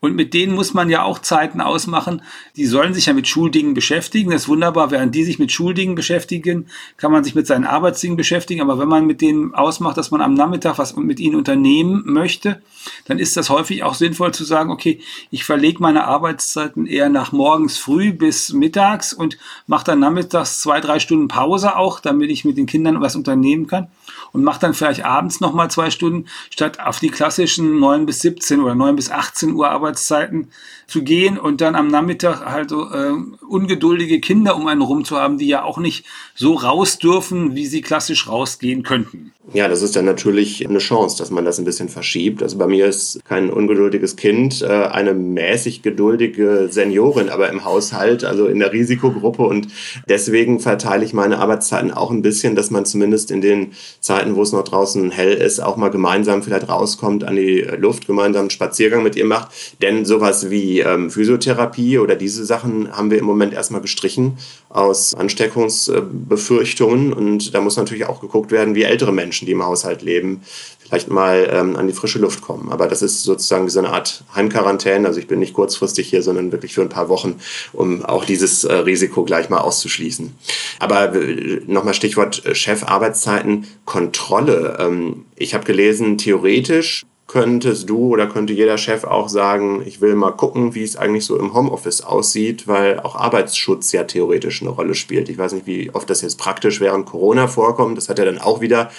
Und 0.00 0.16
mit 0.16 0.32
denen 0.32 0.54
muss 0.54 0.72
man 0.72 0.88
ja 0.88 1.02
auch 1.02 1.18
Zeiten 1.18 1.60
ausmachen. 1.60 2.22
Die 2.56 2.64
sollen 2.64 2.94
sich 2.94 3.06
ja 3.06 3.12
mit 3.12 3.28
Schuldingen 3.28 3.74
beschäftigen. 3.74 4.30
Das 4.30 4.42
ist 4.42 4.48
wunderbar. 4.48 4.90
Während 4.90 5.14
die 5.14 5.24
sich 5.24 5.38
mit 5.38 5.52
Schuldingen 5.52 5.94
beschäftigen, 5.94 6.68
kann 6.96 7.12
man 7.12 7.22
sich 7.22 7.34
mit 7.34 7.46
seinen 7.46 7.64
Arbeitsdingen 7.64 8.16
beschäftigen. 8.16 8.62
Aber 8.62 8.78
wenn 8.78 8.88
man 8.88 9.06
mit 9.06 9.20
denen 9.20 9.54
ausmacht, 9.54 9.98
dass 9.98 10.10
man 10.10 10.22
am 10.22 10.32
Nachmittag 10.32 10.78
was 10.78 10.96
mit 10.96 11.20
ihnen 11.20 11.36
unternehmen 11.36 12.02
möchte, 12.06 12.62
dann 13.04 13.18
ist 13.18 13.36
das 13.36 13.50
häufig 13.50 13.82
auch 13.82 13.94
sinnvoll 13.94 14.32
zu 14.32 14.44
sagen, 14.44 14.70
okay, 14.70 15.00
ich 15.30 15.44
verlege 15.44 15.82
meine 15.82 16.04
Arbeitszeiten 16.04 16.86
eher 16.86 17.10
nach 17.10 17.32
morgens 17.32 17.76
früh 17.76 18.14
bis 18.14 18.54
mittags 18.54 19.12
und 19.12 19.36
mache 19.66 19.84
dann 19.84 20.00
nachmittags 20.00 20.62
zwei, 20.62 20.80
drei 20.80 20.98
Stunden 20.98 21.28
Pause 21.28 21.76
auch, 21.76 22.00
damit 22.00 22.30
ich 22.30 22.46
mit 22.46 22.56
den 22.56 22.66
Kindern 22.66 23.02
was 23.02 23.16
unternehmen 23.16 23.66
kann 23.66 23.88
und 24.32 24.44
mache 24.44 24.60
dann 24.60 24.74
vielleicht 24.74 25.04
abends 25.04 25.40
nochmal 25.40 25.70
zwei 25.70 25.90
Stunden, 25.90 26.26
statt 26.50 26.80
auf 26.80 27.00
die 27.00 27.10
klassischen 27.10 27.78
9 27.78 28.06
bis 28.06 28.20
17 28.20 28.60
oder 28.60 28.74
9 28.74 28.96
bis 28.96 29.10
18 29.10 29.52
Uhr 29.52 29.70
Arbeitszeiten 29.70 30.50
zu 30.90 31.02
gehen 31.02 31.38
und 31.38 31.60
dann 31.60 31.76
am 31.76 31.88
Nachmittag 31.88 32.44
halt 32.44 32.70
so 32.70 32.90
äh, 32.90 33.12
ungeduldige 33.48 34.20
Kinder 34.20 34.56
um 34.56 34.66
einen 34.66 34.82
rum 34.82 35.04
zu 35.04 35.16
haben, 35.16 35.38
die 35.38 35.46
ja 35.46 35.62
auch 35.62 35.78
nicht 35.78 36.04
so 36.34 36.54
raus 36.54 36.98
dürfen, 36.98 37.54
wie 37.54 37.66
sie 37.66 37.80
klassisch 37.80 38.28
rausgehen 38.28 38.82
könnten. 38.82 39.32
Ja, 39.52 39.66
das 39.66 39.82
ist 39.82 39.96
dann 39.96 40.04
natürlich 40.04 40.66
eine 40.68 40.78
Chance, 40.78 41.18
dass 41.18 41.30
man 41.30 41.44
das 41.44 41.58
ein 41.58 41.64
bisschen 41.64 41.88
verschiebt. 41.88 42.40
Also 42.40 42.56
bei 42.56 42.68
mir 42.68 42.86
ist 42.86 43.24
kein 43.24 43.50
ungeduldiges 43.50 44.14
Kind, 44.14 44.62
äh, 44.62 44.66
eine 44.66 45.12
mäßig 45.12 45.82
geduldige 45.82 46.68
Seniorin, 46.70 47.30
aber 47.30 47.48
im 47.48 47.64
Haushalt, 47.64 48.22
also 48.24 48.46
in 48.46 48.60
der 48.60 48.72
Risikogruppe. 48.72 49.42
Und 49.42 49.68
deswegen 50.08 50.60
verteile 50.60 51.04
ich 51.04 51.14
meine 51.14 51.38
Arbeitszeiten 51.38 51.90
auch 51.90 52.10
ein 52.10 52.22
bisschen, 52.22 52.54
dass 52.54 52.70
man 52.70 52.84
zumindest 52.84 53.32
in 53.32 53.40
den 53.40 53.72
Zeiten, 53.98 54.36
wo 54.36 54.42
es 54.42 54.52
noch 54.52 54.62
draußen 54.62 55.10
hell 55.10 55.32
ist, 55.32 55.60
auch 55.60 55.76
mal 55.76 55.90
gemeinsam 55.90 56.44
vielleicht 56.44 56.68
rauskommt 56.68 57.24
an 57.24 57.34
die 57.34 57.66
Luft, 57.76 58.06
gemeinsam 58.06 58.42
einen 58.42 58.50
Spaziergang 58.50 59.02
mit 59.02 59.16
ihr 59.16 59.24
macht. 59.24 59.50
Denn 59.82 60.04
sowas 60.04 60.50
wie 60.50 60.79
ähm, 60.80 61.10
Physiotherapie 61.10 61.98
oder 61.98 62.16
diese 62.16 62.44
Sachen 62.44 62.90
haben 62.96 63.10
wir 63.10 63.18
im 63.18 63.24
Moment 63.24 63.52
erstmal 63.52 63.80
gestrichen 63.80 64.38
aus 64.68 65.14
Ansteckungsbefürchtungen. 65.14 67.12
Und 67.12 67.54
da 67.54 67.60
muss 67.60 67.76
natürlich 67.76 68.06
auch 68.06 68.20
geguckt 68.20 68.50
werden, 68.50 68.74
wie 68.74 68.82
ältere 68.82 69.12
Menschen, 69.12 69.46
die 69.46 69.52
im 69.52 69.64
Haushalt 69.64 70.02
leben, 70.02 70.42
vielleicht 70.90 71.08
mal 71.08 71.48
ähm, 71.52 71.76
an 71.76 71.86
die 71.86 71.92
frische 71.92 72.18
Luft 72.18 72.40
kommen. 72.40 72.72
Aber 72.72 72.88
das 72.88 73.00
ist 73.00 73.22
sozusagen 73.22 73.68
so 73.68 73.78
eine 73.78 73.90
Art 73.90 74.24
Heimquarantäne. 74.34 75.06
Also 75.06 75.20
ich 75.20 75.28
bin 75.28 75.38
nicht 75.38 75.54
kurzfristig 75.54 76.08
hier, 76.08 76.22
sondern 76.22 76.50
wirklich 76.50 76.74
für 76.74 76.82
ein 76.82 76.88
paar 76.88 77.08
Wochen, 77.08 77.36
um 77.72 78.04
auch 78.04 78.24
dieses 78.24 78.64
äh, 78.64 78.74
Risiko 78.74 79.24
gleich 79.24 79.50
mal 79.50 79.58
auszuschließen. 79.58 80.34
Aber 80.80 81.14
äh, 81.14 81.60
nochmal 81.66 81.94
Stichwort 81.94 82.44
äh, 82.44 82.56
Chefarbeitszeiten, 82.56 83.66
Kontrolle. 83.84 84.78
Ähm, 84.80 85.26
ich 85.36 85.54
habe 85.54 85.64
gelesen, 85.64 86.18
theoretisch 86.18 87.04
könntest 87.30 87.88
du 87.88 88.08
oder 88.08 88.26
könnte 88.26 88.52
jeder 88.52 88.76
Chef 88.76 89.04
auch 89.04 89.28
sagen, 89.28 89.82
ich 89.86 90.00
will 90.00 90.16
mal 90.16 90.32
gucken, 90.32 90.74
wie 90.74 90.82
es 90.82 90.96
eigentlich 90.96 91.24
so 91.24 91.38
im 91.38 91.54
Homeoffice 91.54 92.00
aussieht, 92.00 92.66
weil 92.66 92.98
auch 92.98 93.14
Arbeitsschutz 93.14 93.92
ja 93.92 94.02
theoretisch 94.02 94.62
eine 94.62 94.70
Rolle 94.70 94.96
spielt. 94.96 95.28
Ich 95.28 95.38
weiß 95.38 95.52
nicht, 95.52 95.66
wie 95.66 95.90
oft 95.94 96.10
das 96.10 96.22
jetzt 96.22 96.38
praktisch 96.38 96.80
während 96.80 97.06
Corona 97.06 97.46
vorkommt. 97.46 97.96
Das 97.96 98.08
hat 98.08 98.18
ja 98.18 98.24
dann 98.24 98.38
auch 98.38 98.60
wieder 98.60 98.90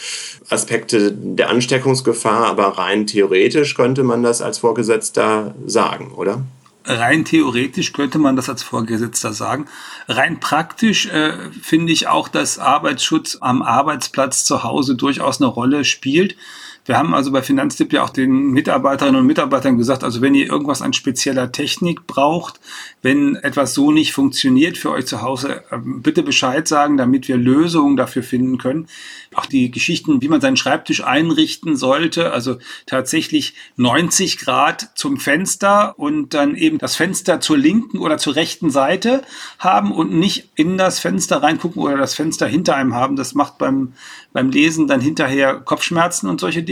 Aspekte 0.50 1.11
der 1.11 1.50
Ansteckungsgefahr, 1.50 2.45
aber 2.45 2.77
rein 2.77 3.05
theoretisch 3.05 3.75
könnte 3.75 4.03
man 4.03 4.23
das 4.23 4.41
als 4.41 4.59
Vorgesetzter 4.59 5.53
sagen, 5.65 6.11
oder? 6.15 6.41
rein 6.83 7.25
theoretisch 7.25 7.93
könnte 7.93 8.17
man 8.17 8.35
das 8.35 8.50
als 8.50 8.63
Vorgesetzter 8.63 9.33
sagen. 9.33 9.67
Rein 10.07 10.39
praktisch 10.39 11.05
äh, 11.07 11.33
finde 11.61 11.93
ich 11.93 12.07
auch, 12.07 12.27
dass 12.27 12.57
Arbeitsschutz 12.57 13.38
am 13.39 13.61
Arbeitsplatz 13.61 14.45
zu 14.45 14.63
Hause 14.63 14.95
durchaus 14.95 15.39
eine 15.39 15.50
Rolle 15.50 15.85
spielt. 15.85 16.35
Wir 16.85 16.97
haben 16.97 17.13
also 17.13 17.31
bei 17.31 17.43
Finanztipp 17.43 17.93
ja 17.93 18.03
auch 18.03 18.09
den 18.09 18.51
Mitarbeiterinnen 18.51 19.21
und 19.21 19.27
Mitarbeitern 19.27 19.77
gesagt, 19.77 20.03
also 20.03 20.21
wenn 20.21 20.33
ihr 20.33 20.47
irgendwas 20.47 20.81
an 20.81 20.93
spezieller 20.93 21.51
Technik 21.51 22.07
braucht, 22.07 22.59
wenn 23.03 23.35
etwas 23.35 23.75
so 23.75 23.91
nicht 23.91 24.13
funktioniert 24.13 24.79
für 24.79 24.89
euch 24.89 25.05
zu 25.05 25.21
Hause, 25.21 25.63
ähm, 25.71 26.01
bitte 26.01 26.23
Bescheid 26.23 26.67
sagen, 26.67 26.97
damit 26.97 27.27
wir 27.27 27.38
Lösungen 27.38 27.97
dafür 27.97 28.23
finden 28.23 28.57
können. 28.57 28.88
Auch 29.35 29.45
die 29.45 29.69
Geschichten, 29.69 30.21
wie 30.21 30.27
man 30.27 30.41
seinen 30.41 30.57
Schreibtisch 30.57 31.03
einrichten 31.03 31.77
sollte, 31.77 32.31
also 32.31 32.57
tatsächlich 32.88 33.53
90 33.77 34.39
Grad 34.39 34.89
zum 34.95 35.17
Fenster 35.17 35.97
und 36.00 36.33
dann 36.33 36.55
eben 36.55 36.79
das 36.79 36.95
Fenster 36.95 37.39
zur 37.41 37.57
linken 37.57 38.00
oder 38.00 38.17
zur 38.17 38.35
rechten 38.35 38.71
Seite 38.71 39.21
haben 39.59 39.91
und 39.91 40.13
nicht 40.13 40.50
in 40.55 40.77
das 40.77 41.00
Fenster 41.00 41.43
reingucken 41.43 41.81
oder 41.81 41.95
das 41.95 42.15
Fenster 42.15 42.47
hinter 42.47 42.75
einem 42.75 42.95
haben. 42.95 43.15
Das 43.15 43.35
macht 43.35 43.59
beim, 43.59 43.93
beim 44.33 44.50
Lesen 44.50 44.88
dann 44.88 45.00
hinterher 45.00 45.59
Kopfschmerzen 45.59 46.27
und 46.27 46.39
solche 46.39 46.63
Dinge 46.63 46.71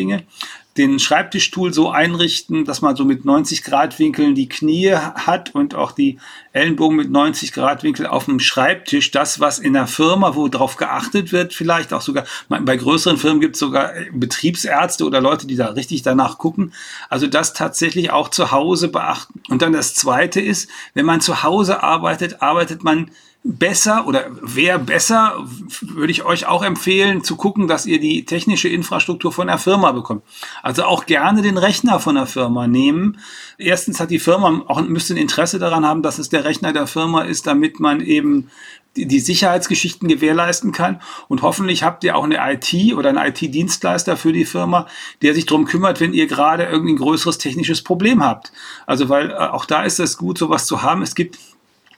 den 0.79 0.97
Schreibtischstuhl 0.97 1.73
so 1.73 1.89
einrichten, 1.89 2.63
dass 2.63 2.81
man 2.81 2.95
so 2.95 3.03
mit 3.03 3.25
90 3.25 3.63
Grad 3.63 3.99
Winkeln 3.99 4.33
die 4.33 4.47
Knie 4.47 4.93
hat 4.93 5.53
und 5.53 5.75
auch 5.75 5.91
die 5.91 6.19
Ellenbogen 6.53 6.95
mit 6.95 7.11
90 7.11 7.51
Grad 7.51 7.83
Winkel 7.83 8.07
auf 8.07 8.25
dem 8.25 8.39
Schreibtisch. 8.39 9.11
Das, 9.11 9.41
was 9.41 9.59
in 9.59 9.73
der 9.73 9.87
Firma, 9.87 10.35
wo 10.35 10.47
drauf 10.47 10.77
geachtet 10.77 11.33
wird, 11.33 11.53
vielleicht 11.53 11.91
auch 11.91 12.01
sogar, 12.01 12.23
bei 12.47 12.77
größeren 12.77 13.17
Firmen 13.17 13.41
gibt 13.41 13.55
es 13.55 13.59
sogar 13.59 13.91
Betriebsärzte 14.13 15.03
oder 15.03 15.19
Leute, 15.19 15.47
die 15.47 15.57
da 15.57 15.67
richtig 15.67 16.03
danach 16.03 16.37
gucken. 16.37 16.71
Also 17.09 17.27
das 17.27 17.53
tatsächlich 17.53 18.11
auch 18.11 18.29
zu 18.29 18.51
Hause 18.51 18.87
beachten. 18.87 19.41
Und 19.49 19.61
dann 19.61 19.73
das 19.73 19.95
zweite 19.95 20.39
ist, 20.39 20.69
wenn 20.93 21.05
man 21.05 21.19
zu 21.19 21.43
Hause 21.43 21.83
arbeitet, 21.83 22.41
arbeitet 22.41 22.85
man 22.85 23.11
besser 23.57 24.05
oder 24.05 24.27
wäre 24.41 24.79
besser, 24.79 25.33
würde 25.81 26.11
ich 26.11 26.23
euch 26.23 26.45
auch 26.45 26.63
empfehlen, 26.63 27.23
zu 27.23 27.35
gucken, 27.35 27.67
dass 27.67 27.85
ihr 27.85 27.99
die 27.99 28.25
technische 28.25 28.69
Infrastruktur 28.69 29.31
von 29.31 29.47
der 29.47 29.57
Firma 29.57 29.91
bekommt. 29.91 30.23
Also 30.61 30.83
auch 30.83 31.05
gerne 31.05 31.41
den 31.41 31.57
Rechner 31.57 31.99
von 31.99 32.15
der 32.15 32.27
Firma 32.27 32.67
nehmen. 32.67 33.19
Erstens 33.57 33.99
hat 33.99 34.11
die 34.11 34.19
Firma 34.19 34.63
auch 34.67 34.81
müsste 34.81 35.15
ein 35.15 35.17
Interesse 35.17 35.57
daran 35.57 35.85
haben, 35.85 36.03
dass 36.03 36.19
es 36.19 36.29
der 36.29 36.45
Rechner 36.45 36.73
der 36.73 36.87
Firma 36.87 37.23
ist, 37.23 37.47
damit 37.47 37.79
man 37.79 38.01
eben 38.01 38.49
die, 38.95 39.19
Sicherheitsgeschichten 39.19 40.07
gewährleisten 40.07 40.71
kann. 40.71 41.01
Und 41.27 41.41
hoffentlich 41.41 41.83
habt 41.83 42.03
ihr 42.03 42.15
auch 42.15 42.23
eine 42.23 42.37
IT 42.53 42.95
oder 42.95 43.09
einen 43.09 43.33
IT-Dienstleister 43.33 44.17
für 44.17 44.33
die 44.33 44.45
Firma, 44.45 44.87
der 45.21 45.33
sich 45.33 45.45
darum 45.45 45.65
kümmert, 45.65 45.99
wenn 45.99 46.13
ihr 46.13 46.27
gerade 46.27 46.65
irgendwie 46.65 46.93
ein 46.93 46.97
größeres 46.97 47.37
technisches 47.37 47.83
Problem 47.83 48.23
habt. 48.23 48.51
Also 48.85 49.09
weil 49.09 49.31
äh, 49.31 49.35
auch 49.35 49.65
da 49.65 49.83
ist 49.83 49.99
es 49.99 50.17
gut, 50.17 50.37
sowas 50.37 50.65
zu 50.65 50.81
haben. 50.81 51.01
Es 51.01 51.15
gibt 51.15 51.37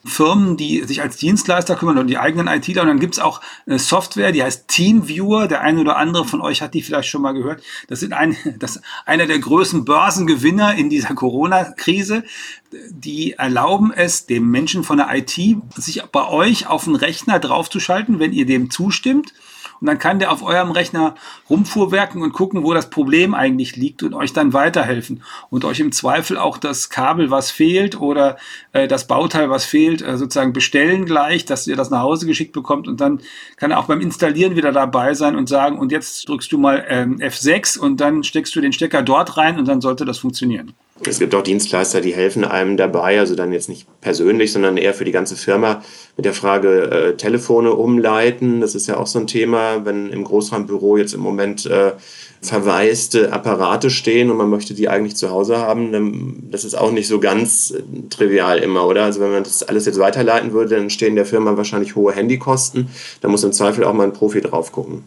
Firmen, 0.04 0.58
die 0.58 0.84
sich 0.84 1.02
als 1.02 1.18
Dienstleister 1.18 1.76
kümmern 1.76 1.98
und 1.98 2.08
die 2.08 2.18
eigenen 2.18 2.48
ITler. 2.48 2.82
Und 2.82 2.88
dann 2.88 3.00
gibt's 3.00 3.20
auch 3.20 3.42
eine 3.68 3.80
Software, 3.80 4.32
die 4.32 4.44
heißt 4.44 4.68
Teamviewer. 4.68 5.48
Der 5.48 5.62
eine 5.62 5.80
oder 5.80 5.98
andere 5.98 6.26
von 6.26 6.42
euch 6.42 6.62
hat 6.62 6.74
die 6.74 6.82
vielleicht 6.82 7.10
schon 7.10 7.22
mal 7.22 7.34
gehört. 7.34 7.62
Das 7.88 8.00
sind 8.00 8.14
ein, 8.14 8.36
das 8.60 8.82
einer 9.06 9.28
der 9.28 9.40
größten 9.40 9.86
Börsengewinner 9.86 10.76
in 10.76 10.90
dieser 10.90 11.14
Corona-Krise. 11.14 12.24
Die 12.90 13.34
erlauben 13.34 13.92
es 13.94 14.26
dem 14.26 14.50
Menschen 14.50 14.84
von 14.84 14.98
der 14.98 15.14
IT, 15.14 15.38
sich 15.76 16.04
bei 16.12 16.28
euch 16.28 16.68
auf 16.68 16.86
den 16.86 16.96
Rechner 16.96 17.40
draufzuschalten, 17.40 18.20
wenn 18.20 18.34
ihr 18.34 18.46
dem 18.46 18.70
zustimmt 18.70 19.34
und 19.82 19.88
dann 19.88 19.98
kann 19.98 20.20
der 20.20 20.32
auf 20.32 20.44
eurem 20.44 20.72
Rechner 20.72 21.16
rumfuhrwerken 21.50 22.22
und 22.22 22.34
gucken, 22.34 22.64
wo 22.64 22.74
das 22.74 22.92
Problem 22.92 23.34
eigentlich 23.34 23.76
liegt 23.76 24.04
und 24.04 24.14
euch 24.14 24.32
dann 24.32 24.54
weiterhelfen 24.54 25.24
und 25.50 25.66
euch 25.66 25.80
im 25.80 25.92
Zweifel 25.92 26.38
auch 26.38 26.60
das 26.60 26.92
Kabel, 26.92 27.32
was 27.32 27.50
fehlt 27.50 28.00
oder 28.00 28.38
äh, 28.74 28.88
das 28.88 29.08
Bauteil, 29.08 29.50
was 29.50 29.66
fehlt, 29.66 30.04
äh, 30.04 30.18
sozusagen 30.18 30.54
bestellen 30.54 31.06
gleich, 31.06 31.46
dass 31.46 31.66
ihr 31.66 31.76
das 31.76 31.90
nach 31.90 32.02
Hause 32.02 32.28
geschickt 32.28 32.54
bekommt 32.54 32.88
und 32.88 33.02
dann 33.02 33.22
kann 33.58 33.72
er 33.72 33.80
auch 33.80 33.86
beim 33.86 34.02
Installieren 34.02 34.56
wieder 34.56 34.72
dabei 34.72 35.16
sein 35.16 35.36
und 35.36 35.50
sagen, 35.50 35.80
und 35.80 35.92
jetzt 35.92 36.30
drückst 36.30 36.52
du 36.52 36.60
mal 36.60 36.86
ähm, 36.88 37.18
F6 37.18 37.80
und 37.80 38.00
dann 38.00 38.24
steckst 38.24 38.56
du 38.56 38.62
den 38.62 38.74
Stecker 38.74 39.02
dort 39.02 39.38
rein 39.38 39.58
und 39.58 39.68
dann 39.68 39.82
sollte 39.82 40.06
das 40.06 40.20
funktionieren. 40.20 40.74
Es 41.08 41.18
gibt 41.18 41.34
auch 41.34 41.42
Dienstleister, 41.42 42.00
die 42.00 42.14
helfen 42.14 42.44
einem 42.44 42.78
dabei, 42.78 43.20
also 43.20 43.36
dann 43.36 43.52
jetzt 43.52 43.70
nicht 43.70 43.88
persönlich, 44.02 44.52
sondern 44.52 44.78
eher 44.78 44.94
für 44.94 45.04
die 45.04 45.12
ganze 45.12 45.36
Firma 45.36 45.82
mit 46.16 46.26
der 46.26 46.34
Frage 46.34 46.92
äh, 46.92 47.18
Telefone 47.18 47.74
umleiten. 47.74 48.62
Das 48.62 48.76
ist 48.76 48.88
ja 48.88 48.98
auch 48.98 49.08
so 49.08 49.18
ein 49.18 49.26
Thema, 49.26 49.84
wenn 49.84 50.12
im 50.12 50.24
Großraumbüro 50.24 50.98
jetzt 50.98 51.14
im 51.14 51.22
Moment 51.22 51.66
äh, 51.66 51.94
verwaiste 52.42 53.34
Apparate 53.34 53.90
stehen 53.90 54.30
und 54.30 54.38
man 54.38 54.50
möchte 54.50 54.74
die 54.76 54.90
eigentlich 54.90 55.16
zu 55.16 55.32
Hause 55.32 55.58
haben, 55.58 55.92
dann, 55.92 56.48
das 56.52 56.64
ist 56.64 56.76
auch 56.76 56.92
nicht 56.92 57.08
so 57.08 57.20
ganz 57.20 57.72
äh, 57.72 57.82
trivial 58.10 58.60
immer, 58.60 58.88
oder? 58.88 59.04
Also 59.04 59.22
wenn 59.22 59.32
man 59.32 59.44
das 59.44 59.64
alles 59.64 59.86
jetzt 59.88 60.00
weiterleiten 60.00 60.54
würde, 60.54 60.76
dann 60.76 60.90
stehen 60.92 61.16
der 61.16 61.26
Firma 61.26 61.58
wahrscheinlich 61.58 61.96
hohe 61.96 62.14
Handykosten. 62.14 62.90
Da 63.22 63.28
muss 63.28 63.44
im 63.44 63.54
Zweifel 63.54 63.84
auch 63.84 63.94
mal 63.94 64.04
ein 64.04 64.14
Profi 64.14 64.42
drauf 64.42 64.72
gucken. 64.72 65.04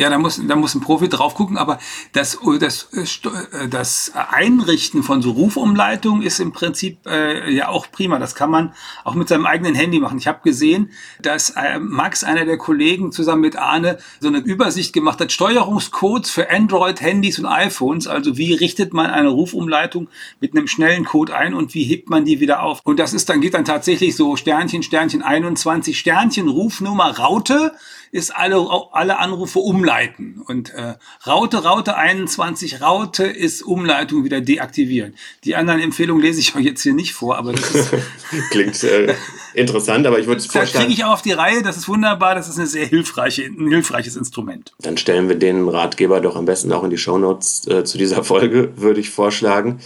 Ja, 0.00 0.08
da 0.08 0.16
muss, 0.16 0.40
da 0.42 0.56
muss 0.56 0.74
ein 0.74 0.80
Profi 0.80 1.10
drauf 1.10 1.34
gucken, 1.34 1.58
aber 1.58 1.78
das, 2.14 2.38
das, 2.58 2.88
äh, 2.94 3.68
das 3.68 4.12
Einrichten 4.14 5.02
von 5.02 5.20
so 5.20 5.32
Rufumleitungen 5.32 6.22
ist 6.22 6.40
im 6.40 6.52
Prinzip 6.52 7.06
äh, 7.06 7.52
ja 7.52 7.68
auch 7.68 7.90
prima. 7.92 8.18
Das 8.18 8.34
kann 8.34 8.50
man 8.50 8.72
auch 9.04 9.14
mit 9.14 9.28
seinem 9.28 9.44
eigenen 9.44 9.74
Handy 9.74 10.00
machen. 10.00 10.16
Ich 10.16 10.26
habe 10.26 10.40
gesehen, 10.42 10.88
dass 11.20 11.50
äh, 11.50 11.78
Max, 11.78 12.24
einer 12.24 12.46
der 12.46 12.56
Kollegen, 12.56 13.12
zusammen 13.12 13.42
mit 13.42 13.56
Arne 13.56 13.98
so 14.20 14.28
eine 14.28 14.38
Übersicht 14.38 14.94
gemacht 14.94 15.20
hat, 15.20 15.32
Steuerungscodes 15.32 16.30
für 16.30 16.50
Android-Handys 16.50 17.38
und 17.38 17.44
iPhones. 17.44 18.06
Also 18.06 18.38
wie 18.38 18.54
richtet 18.54 18.94
man 18.94 19.10
eine 19.10 19.28
Rufumleitung 19.28 20.08
mit 20.40 20.56
einem 20.56 20.66
schnellen 20.66 21.04
Code 21.04 21.36
ein 21.36 21.52
und 21.52 21.74
wie 21.74 21.84
hebt 21.84 22.08
man 22.08 22.24
die 22.24 22.40
wieder 22.40 22.62
auf? 22.62 22.80
Und 22.84 22.98
das 22.98 23.12
ist 23.12 23.28
dann, 23.28 23.42
geht 23.42 23.52
dann 23.52 23.66
tatsächlich 23.66 24.16
so 24.16 24.36
Sternchen, 24.36 24.82
Sternchen 24.82 25.20
21, 25.20 25.98
Sternchen, 25.98 26.48
Rufnummer, 26.48 27.18
Raute 27.18 27.74
ist 28.12 28.34
alle, 28.34 28.66
alle 28.92 29.18
Anrufe 29.18 29.60
umleiten. 29.60 30.42
Und 30.44 30.74
äh, 30.74 30.94
Raute, 31.26 31.58
Raute 31.58 31.96
21, 31.96 32.82
Raute 32.82 33.24
ist 33.24 33.62
Umleitung 33.62 34.24
wieder 34.24 34.40
deaktivieren. 34.40 35.14
Die 35.44 35.54
anderen 35.54 35.80
Empfehlungen 35.80 36.22
lese 36.22 36.40
ich 36.40 36.56
euch 36.56 36.64
jetzt 36.64 36.82
hier 36.82 36.94
nicht 36.94 37.14
vor, 37.14 37.38
aber 37.38 37.52
das 37.52 37.70
ist 37.74 37.94
klingt 38.50 38.82
äh, 38.82 39.14
interessant, 39.54 40.06
aber 40.06 40.18
ich 40.18 40.26
würde 40.26 40.38
es 40.38 40.46
vorschlagen. 40.46 40.72
Das 40.72 40.82
kriege 40.82 40.92
ich 40.92 41.04
auch 41.04 41.12
auf 41.12 41.22
die 41.22 41.32
Reihe, 41.32 41.62
das 41.62 41.76
ist 41.76 41.88
wunderbar, 41.88 42.34
das 42.34 42.48
ist 42.48 42.58
eine 42.58 42.66
sehr 42.66 42.86
hilfreiche, 42.86 43.44
ein 43.44 43.68
hilfreiches 43.68 44.16
Instrument. 44.16 44.72
Dann 44.80 44.96
stellen 44.96 45.28
wir 45.28 45.36
den 45.36 45.68
Ratgeber 45.68 46.20
doch 46.20 46.36
am 46.36 46.46
besten 46.46 46.72
auch 46.72 46.82
in 46.82 46.90
die 46.90 46.98
Shownotes 46.98 47.66
äh, 47.68 47.84
zu 47.84 47.96
dieser 47.96 48.24
Folge, 48.24 48.72
würde 48.76 49.00
ich 49.00 49.10
vorschlagen 49.10 49.78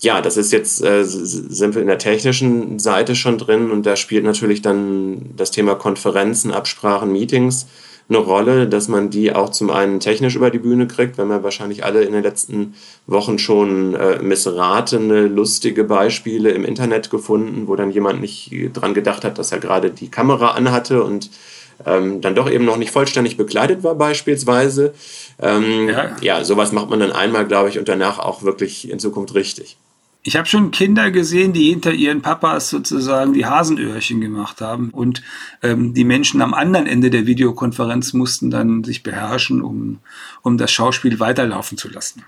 ja, 0.00 0.22
das 0.22 0.36
ist 0.36 0.50
jetzt, 0.52 0.82
äh, 0.82 1.04
sind 1.04 1.74
wir 1.74 1.82
in 1.82 1.88
der 1.88 1.98
technischen 1.98 2.78
Seite 2.78 3.14
schon 3.14 3.38
drin 3.38 3.70
und 3.70 3.84
da 3.84 3.96
spielt 3.96 4.24
natürlich 4.24 4.62
dann 4.62 5.30
das 5.36 5.50
Thema 5.50 5.74
Konferenzen, 5.74 6.52
Absprachen, 6.52 7.12
Meetings 7.12 7.66
eine 8.10 8.18
Rolle, 8.18 8.66
dass 8.66 8.88
man 8.88 9.10
die 9.10 9.32
auch 9.32 9.50
zum 9.50 9.70
einen 9.70 10.00
technisch 10.00 10.34
über 10.34 10.50
die 10.50 10.58
Bühne 10.58 10.88
kriegt, 10.88 11.16
wenn 11.16 11.28
wir 11.28 11.44
wahrscheinlich 11.44 11.84
alle 11.84 12.02
in 12.02 12.12
den 12.12 12.24
letzten 12.24 12.74
Wochen 13.06 13.38
schon 13.38 13.94
äh, 13.94 14.20
missratene, 14.20 15.28
lustige 15.28 15.84
Beispiele 15.84 16.50
im 16.50 16.64
Internet 16.64 17.10
gefunden, 17.10 17.68
wo 17.68 17.76
dann 17.76 17.92
jemand 17.92 18.20
nicht 18.20 18.50
dran 18.72 18.94
gedacht 18.94 19.24
hat, 19.24 19.38
dass 19.38 19.52
er 19.52 19.60
gerade 19.60 19.90
die 19.90 20.10
Kamera 20.10 20.52
anhatte 20.52 21.04
und 21.04 21.30
ähm, 21.86 22.20
dann 22.20 22.34
doch 22.34 22.50
eben 22.50 22.64
noch 22.64 22.76
nicht 22.76 22.90
vollständig 22.90 23.36
bekleidet 23.36 23.84
war 23.84 23.94
beispielsweise. 23.94 24.92
Ähm, 25.40 25.88
ja. 25.88 26.16
ja, 26.20 26.44
sowas 26.44 26.72
macht 26.72 26.90
man 26.90 27.00
dann 27.00 27.12
einmal, 27.12 27.46
glaube 27.46 27.68
ich, 27.68 27.78
und 27.78 27.88
danach 27.88 28.18
auch 28.18 28.42
wirklich 28.42 28.90
in 28.90 28.98
Zukunft 28.98 29.34
richtig. 29.34 29.76
Ich 30.22 30.36
habe 30.36 30.46
schon 30.46 30.70
Kinder 30.70 31.10
gesehen, 31.10 31.54
die 31.54 31.70
hinter 31.70 31.92
ihren 31.92 32.20
Papas 32.20 32.68
sozusagen 32.68 33.32
die 33.32 33.46
Hasenöhrchen 33.46 34.20
gemacht 34.20 34.60
haben 34.60 34.90
und 34.90 35.22
ähm, 35.62 35.94
die 35.94 36.04
Menschen 36.04 36.42
am 36.42 36.52
anderen 36.52 36.86
Ende 36.86 37.08
der 37.08 37.26
Videokonferenz 37.26 38.12
mussten 38.12 38.50
dann 38.50 38.84
sich 38.84 39.02
beherrschen, 39.02 39.62
um, 39.62 40.00
um 40.42 40.58
das 40.58 40.70
Schauspiel 40.72 41.20
weiterlaufen 41.20 41.78
zu 41.78 41.88
lassen. 41.88 42.22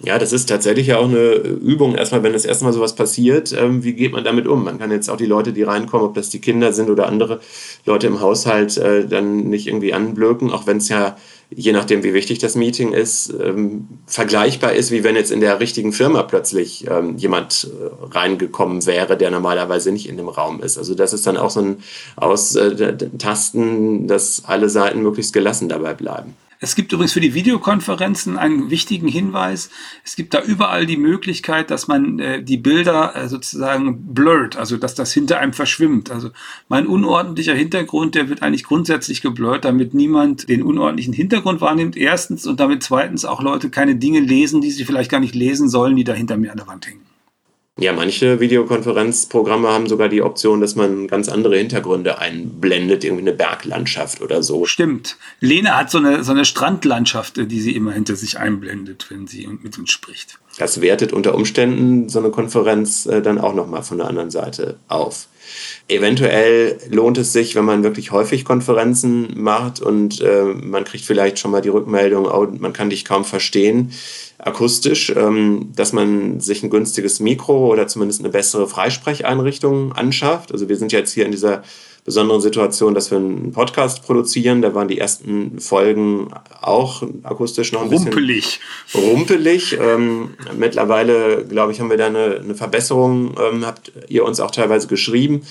Ja, 0.00 0.18
das 0.18 0.32
ist 0.32 0.46
tatsächlich 0.48 0.88
ja 0.88 0.98
auch 0.98 1.08
eine 1.08 1.34
Übung, 1.34 1.94
erstmal, 1.94 2.22
wenn 2.24 2.32
das 2.32 2.44
erstmal 2.44 2.72
sowas 2.72 2.94
passiert, 2.94 3.52
ähm, 3.52 3.84
wie 3.84 3.94
geht 3.94 4.12
man 4.12 4.24
damit 4.24 4.46
um? 4.46 4.64
Man 4.64 4.78
kann 4.78 4.90
jetzt 4.90 5.08
auch 5.08 5.16
die 5.16 5.24
Leute, 5.24 5.52
die 5.52 5.62
reinkommen, 5.62 6.06
ob 6.06 6.14
das 6.14 6.30
die 6.30 6.40
Kinder 6.40 6.72
sind 6.72 6.90
oder 6.90 7.06
andere 7.06 7.40
Leute 7.86 8.08
im 8.08 8.20
Haushalt, 8.20 8.76
äh, 8.76 9.06
dann 9.06 9.48
nicht 9.48 9.68
irgendwie 9.68 9.94
anblöken, 9.94 10.50
auch 10.50 10.66
wenn 10.66 10.78
es 10.78 10.88
ja 10.88 11.16
je 11.56 11.72
nachdem, 11.72 12.02
wie 12.02 12.14
wichtig 12.14 12.38
das 12.38 12.54
Meeting 12.56 12.92
ist, 12.92 13.32
ähm, 13.40 13.88
vergleichbar 14.06 14.72
ist, 14.72 14.90
wie 14.90 15.04
wenn 15.04 15.14
jetzt 15.16 15.30
in 15.30 15.40
der 15.40 15.60
richtigen 15.60 15.92
Firma 15.92 16.22
plötzlich 16.22 16.86
ähm, 16.90 17.16
jemand 17.16 17.70
äh, 17.70 18.14
reingekommen 18.14 18.84
wäre, 18.86 19.16
der 19.16 19.30
normalerweise 19.30 19.92
nicht 19.92 20.08
in 20.08 20.16
dem 20.16 20.28
Raum 20.28 20.60
ist. 20.62 20.78
Also 20.78 20.94
das 20.94 21.12
ist 21.12 21.26
dann 21.26 21.36
auch 21.36 21.50
so 21.50 21.60
ein 21.60 21.76
Austasten, 22.16 24.08
dass 24.08 24.44
alle 24.44 24.68
Seiten 24.68 25.02
möglichst 25.02 25.32
gelassen 25.32 25.68
dabei 25.68 25.94
bleiben. 25.94 26.34
Es 26.64 26.76
gibt 26.76 26.94
übrigens 26.94 27.12
für 27.12 27.20
die 27.20 27.34
Videokonferenzen 27.34 28.38
einen 28.38 28.70
wichtigen 28.70 29.06
Hinweis. 29.06 29.68
Es 30.02 30.16
gibt 30.16 30.32
da 30.32 30.40
überall 30.40 30.86
die 30.86 30.96
Möglichkeit, 30.96 31.70
dass 31.70 31.88
man 31.88 32.18
äh, 32.18 32.42
die 32.42 32.56
Bilder 32.56 33.14
äh, 33.14 33.28
sozusagen 33.28 34.14
blurrt, 34.14 34.56
also 34.56 34.78
dass 34.78 34.94
das 34.94 35.12
hinter 35.12 35.40
einem 35.40 35.52
verschwimmt. 35.52 36.10
Also 36.10 36.30
mein 36.70 36.86
unordentlicher 36.86 37.52
Hintergrund, 37.52 38.14
der 38.14 38.30
wird 38.30 38.40
eigentlich 38.40 38.64
grundsätzlich 38.64 39.20
geblurrt, 39.20 39.66
damit 39.66 39.92
niemand 39.92 40.48
den 40.48 40.62
unordentlichen 40.62 41.12
Hintergrund 41.12 41.60
wahrnimmt. 41.60 41.98
Erstens 41.98 42.46
und 42.46 42.58
damit 42.60 42.82
zweitens 42.82 43.26
auch 43.26 43.42
Leute 43.42 43.68
keine 43.68 43.96
Dinge 43.96 44.20
lesen, 44.20 44.62
die 44.62 44.70
sie 44.70 44.86
vielleicht 44.86 45.10
gar 45.10 45.20
nicht 45.20 45.34
lesen 45.34 45.68
sollen, 45.68 45.96
die 45.96 46.04
da 46.04 46.14
hinter 46.14 46.38
mir 46.38 46.50
an 46.50 46.56
der 46.56 46.66
Wand 46.66 46.86
hängen. 46.86 47.13
Ja, 47.76 47.92
manche 47.92 48.38
Videokonferenzprogramme 48.38 49.66
haben 49.68 49.88
sogar 49.88 50.08
die 50.08 50.22
Option, 50.22 50.60
dass 50.60 50.76
man 50.76 51.08
ganz 51.08 51.28
andere 51.28 51.56
Hintergründe 51.56 52.18
einblendet, 52.18 53.02
irgendwie 53.02 53.22
eine 53.22 53.32
Berglandschaft 53.32 54.22
oder 54.22 54.44
so. 54.44 54.64
Stimmt. 54.64 55.16
Lena 55.40 55.76
hat 55.76 55.90
so 55.90 55.98
eine, 55.98 56.22
so 56.22 56.30
eine 56.30 56.44
Strandlandschaft, 56.44 57.36
die 57.36 57.60
sie 57.60 57.74
immer 57.74 57.90
hinter 57.90 58.14
sich 58.14 58.38
einblendet, 58.38 59.06
wenn 59.10 59.26
sie 59.26 59.48
mit 59.60 59.76
uns 59.76 59.90
spricht. 59.90 60.38
Das 60.56 60.80
wertet 60.80 61.12
unter 61.12 61.34
Umständen 61.34 62.08
so 62.08 62.20
eine 62.20 62.30
Konferenz 62.30 63.06
äh, 63.06 63.20
dann 63.20 63.38
auch 63.38 63.54
nochmal 63.54 63.82
von 63.82 63.98
der 63.98 64.06
anderen 64.06 64.30
Seite 64.30 64.78
auf. 64.86 65.26
Eventuell 65.88 66.78
lohnt 66.90 67.18
es 67.18 67.32
sich, 67.32 67.56
wenn 67.56 67.64
man 67.64 67.82
wirklich 67.82 68.12
häufig 68.12 68.44
Konferenzen 68.44 69.34
macht 69.36 69.80
und 69.80 70.20
äh, 70.20 70.44
man 70.44 70.84
kriegt 70.84 71.04
vielleicht 71.04 71.40
schon 71.40 71.50
mal 71.50 71.60
die 71.60 71.68
Rückmeldung, 71.70 72.26
oh, 72.26 72.46
man 72.58 72.72
kann 72.72 72.90
dich 72.90 73.04
kaum 73.04 73.24
verstehen, 73.24 73.92
akustisch, 74.38 75.12
ähm, 75.16 75.70
dass 75.74 75.92
man 75.92 76.40
sich 76.40 76.62
ein 76.62 76.70
günstiges 76.70 77.20
Mikro 77.20 77.70
oder 77.72 77.86
zumindest 77.86 78.20
eine 78.20 78.30
bessere 78.30 78.68
Freisprecheinrichtung 78.68 79.92
anschafft. 79.92 80.52
Also 80.52 80.68
wir 80.68 80.76
sind 80.76 80.92
jetzt 80.92 81.12
hier 81.12 81.24
in 81.24 81.32
dieser 81.32 81.62
besonderen 82.04 82.42
Situation, 82.42 82.94
dass 82.94 83.10
wir 83.10 83.16
einen 83.16 83.52
Podcast 83.52 84.02
produzieren. 84.02 84.60
Da 84.60 84.74
waren 84.74 84.88
die 84.88 84.98
ersten 84.98 85.58
Folgen 85.58 86.28
auch 86.60 87.02
akustisch 87.22 87.72
noch 87.72 87.82
ein 87.82 87.88
rumpelig. 87.88 88.60
bisschen 88.92 89.10
rumpelig. 89.10 89.78
Ähm, 89.80 90.34
mittlerweile, 90.56 91.46
glaube 91.46 91.72
ich, 91.72 91.80
haben 91.80 91.88
wir 91.88 91.96
da 91.96 92.06
eine, 92.06 92.40
eine 92.44 92.54
Verbesserung, 92.54 93.34
ähm, 93.40 93.64
habt 93.64 93.90
ihr 94.08 94.24
uns 94.24 94.38
auch 94.40 94.50
teilweise 94.50 94.86
geschrieben. 94.86 95.42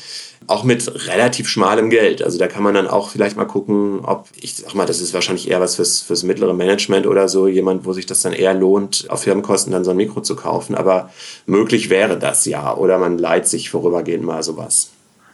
Auch 0.46 0.64
mit 0.66 1.08
relativ 1.08 1.48
schmalem 1.48 1.90
Geld. 1.90 2.22
Also 2.22 2.38
da 2.38 2.48
kann 2.48 2.64
man 2.64 2.74
dann 2.74 2.88
auch 2.88 3.10
vielleicht 3.10 3.38
mal 3.38 3.46
gucken, 3.46 4.02
ob, 4.04 4.28
ich 4.36 4.58
sag 4.58 4.76
mal, 4.76 4.86
das 4.86 5.00
ist 5.00 5.14
wahrscheinlich 5.14 5.50
eher 5.50 5.62
was 5.62 5.78
fürs, 5.78 6.02
fürs 6.02 6.24
mittlere 6.24 6.54
Management 6.54 7.08
oder 7.08 7.30
so, 7.30 7.48
jemand, 7.48 7.86
wo 7.86 7.94
sich 7.94 8.06
das 8.06 8.22
dann 8.22 8.34
eher 8.34 8.54
lohnt, 8.54 9.06
auf 9.08 9.24
Firmenkosten 9.24 9.72
dann 9.72 9.86
so 9.86 9.92
ein 9.92 9.98
Mikro 9.98 10.22
zu 10.22 10.36
kaufen. 10.36 10.76
Aber 10.76 11.10
möglich 11.46 11.90
wäre 11.90 12.20
das 12.20 12.46
ja. 12.46 12.76
Oder 12.76 13.00
man 13.00 13.18
leiht 13.18 13.48
sich 13.48 13.70
vorübergehend 13.70 14.26
mal 14.26 14.44
sowas. 14.44 14.93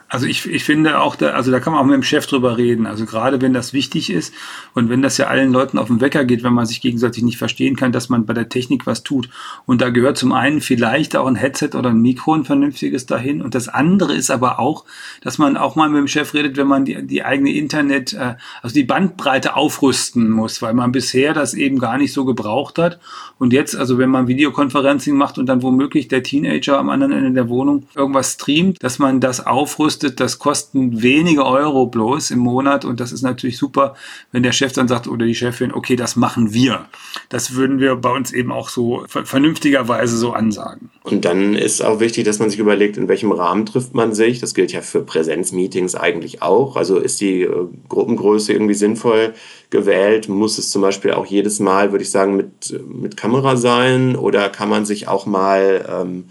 Also 0.09 0.25
ich, 0.25 0.47
ich 0.47 0.63
finde 0.63 0.99
auch, 0.99 1.15
da, 1.15 1.29
also 1.29 1.51
da 1.51 1.59
kann 1.59 1.71
man 1.71 1.83
auch 1.83 1.85
mit 1.85 1.93
dem 1.93 2.03
Chef 2.03 2.25
drüber 2.25 2.57
reden. 2.57 2.87
Also 2.87 3.05
gerade 3.05 3.41
wenn 3.41 3.53
das 3.53 3.73
wichtig 3.73 4.09
ist 4.09 4.33
und 4.73 4.89
wenn 4.89 5.03
das 5.03 5.17
ja 5.17 5.27
allen 5.27 5.51
Leuten 5.51 5.77
auf 5.77 5.87
den 5.87 6.01
Wecker 6.01 6.25
geht, 6.25 6.41
wenn 6.43 6.53
man 6.53 6.65
sich 6.65 6.81
gegenseitig 6.81 7.23
nicht 7.23 7.37
verstehen 7.37 7.75
kann, 7.75 7.91
dass 7.91 8.09
man 8.09 8.25
bei 8.25 8.33
der 8.33 8.49
Technik 8.49 8.87
was 8.87 9.03
tut. 9.03 9.29
Und 9.67 9.81
da 9.81 9.89
gehört 9.89 10.17
zum 10.17 10.31
einen 10.31 10.61
vielleicht 10.61 11.15
auch 11.15 11.27
ein 11.27 11.35
Headset 11.35 11.75
oder 11.75 11.91
ein 11.91 12.01
Mikro, 12.01 12.33
ein 12.33 12.43
vernünftiges 12.43 13.05
dahin. 13.05 13.43
Und 13.43 13.53
das 13.53 13.67
andere 13.67 14.15
ist 14.15 14.31
aber 14.31 14.59
auch, 14.59 14.85
dass 15.21 15.37
man 15.37 15.57
auch 15.57 15.75
mal 15.75 15.89
mit 15.89 15.99
dem 15.99 16.07
Chef 16.07 16.33
redet, 16.33 16.57
wenn 16.57 16.67
man 16.67 16.85
die, 16.85 17.05
die 17.05 17.23
eigene 17.23 17.53
Internet, 17.53 18.13
äh, 18.13 18.33
also 18.63 18.73
die 18.73 18.83
Bandbreite 18.83 19.55
aufrüsten 19.55 20.31
muss, 20.31 20.63
weil 20.63 20.73
man 20.73 20.91
bisher 20.91 21.35
das 21.35 21.53
eben 21.53 21.77
gar 21.77 21.99
nicht 21.99 22.13
so 22.13 22.25
gebraucht 22.25 22.79
hat. 22.79 22.99
Und 23.37 23.53
jetzt, 23.53 23.75
also 23.75 23.99
wenn 23.99 24.09
man 24.09 24.27
Videokonferencing 24.27 25.15
macht 25.15 25.37
und 25.37 25.45
dann 25.45 25.61
womöglich 25.61 26.07
der 26.07 26.23
Teenager 26.23 26.79
am 26.79 26.89
anderen 26.89 27.13
Ende 27.13 27.31
der 27.31 27.47
Wohnung 27.47 27.83
irgendwas 27.93 28.33
streamt, 28.33 28.81
dass 28.81 28.97
man 28.97 29.19
das 29.19 29.45
aufrüstet, 29.45 29.98
kostet, 29.99 30.19
das 30.19 30.39
kosten 30.39 31.01
wenige 31.01 31.45
Euro 31.45 31.85
bloß 31.85 32.31
im 32.31 32.39
Monat 32.39 32.85
und 32.85 32.99
das 32.99 33.11
ist 33.11 33.21
natürlich 33.21 33.57
super, 33.57 33.95
wenn 34.31 34.43
der 34.43 34.53
Chef 34.53 34.71
dann 34.71 34.87
sagt 34.87 35.07
oder 35.07 35.25
die 35.25 35.35
Chefin, 35.35 35.73
okay, 35.73 35.95
das 35.95 36.15
machen 36.15 36.53
wir. 36.53 36.85
Das 37.27 37.55
würden 37.55 37.79
wir 37.79 37.95
bei 37.95 38.11
uns 38.11 38.31
eben 38.31 38.51
auch 38.51 38.69
so 38.69 39.03
vernünftigerweise 39.07 40.15
so 40.15 40.31
ansagen. 40.31 40.89
Und 41.03 41.25
dann 41.25 41.53
ist 41.53 41.83
auch 41.83 41.99
wichtig, 41.99 42.23
dass 42.23 42.39
man 42.39 42.49
sich 42.49 42.59
überlegt, 42.59 42.97
in 42.97 43.07
welchem 43.07 43.31
Rahmen 43.31 43.65
trifft 43.65 43.93
man 43.93 44.13
sich. 44.13 44.39
Das 44.39 44.53
gilt 44.53 44.71
ja 44.71 44.81
für 44.81 45.01
Präsenzmeetings 45.01 45.95
eigentlich 45.95 46.41
auch. 46.41 46.77
Also 46.77 46.97
ist 46.97 47.19
die 47.19 47.41
äh, 47.41 47.67
Gruppengröße 47.89 48.53
irgendwie 48.53 48.75
sinnvoll 48.75 49.33
gewählt? 49.69 50.29
Muss 50.29 50.57
es 50.57 50.71
zum 50.71 50.81
Beispiel 50.81 51.11
auch 51.11 51.25
jedes 51.25 51.59
Mal, 51.59 51.91
würde 51.91 52.03
ich 52.03 52.11
sagen, 52.11 52.37
mit, 52.37 52.79
mit 52.87 53.17
Kamera 53.17 53.57
sein? 53.57 54.15
Oder 54.15 54.49
kann 54.49 54.69
man 54.69 54.85
sich 54.85 55.07
auch 55.07 55.25
mal 55.25 55.85
ähm, 55.89 56.25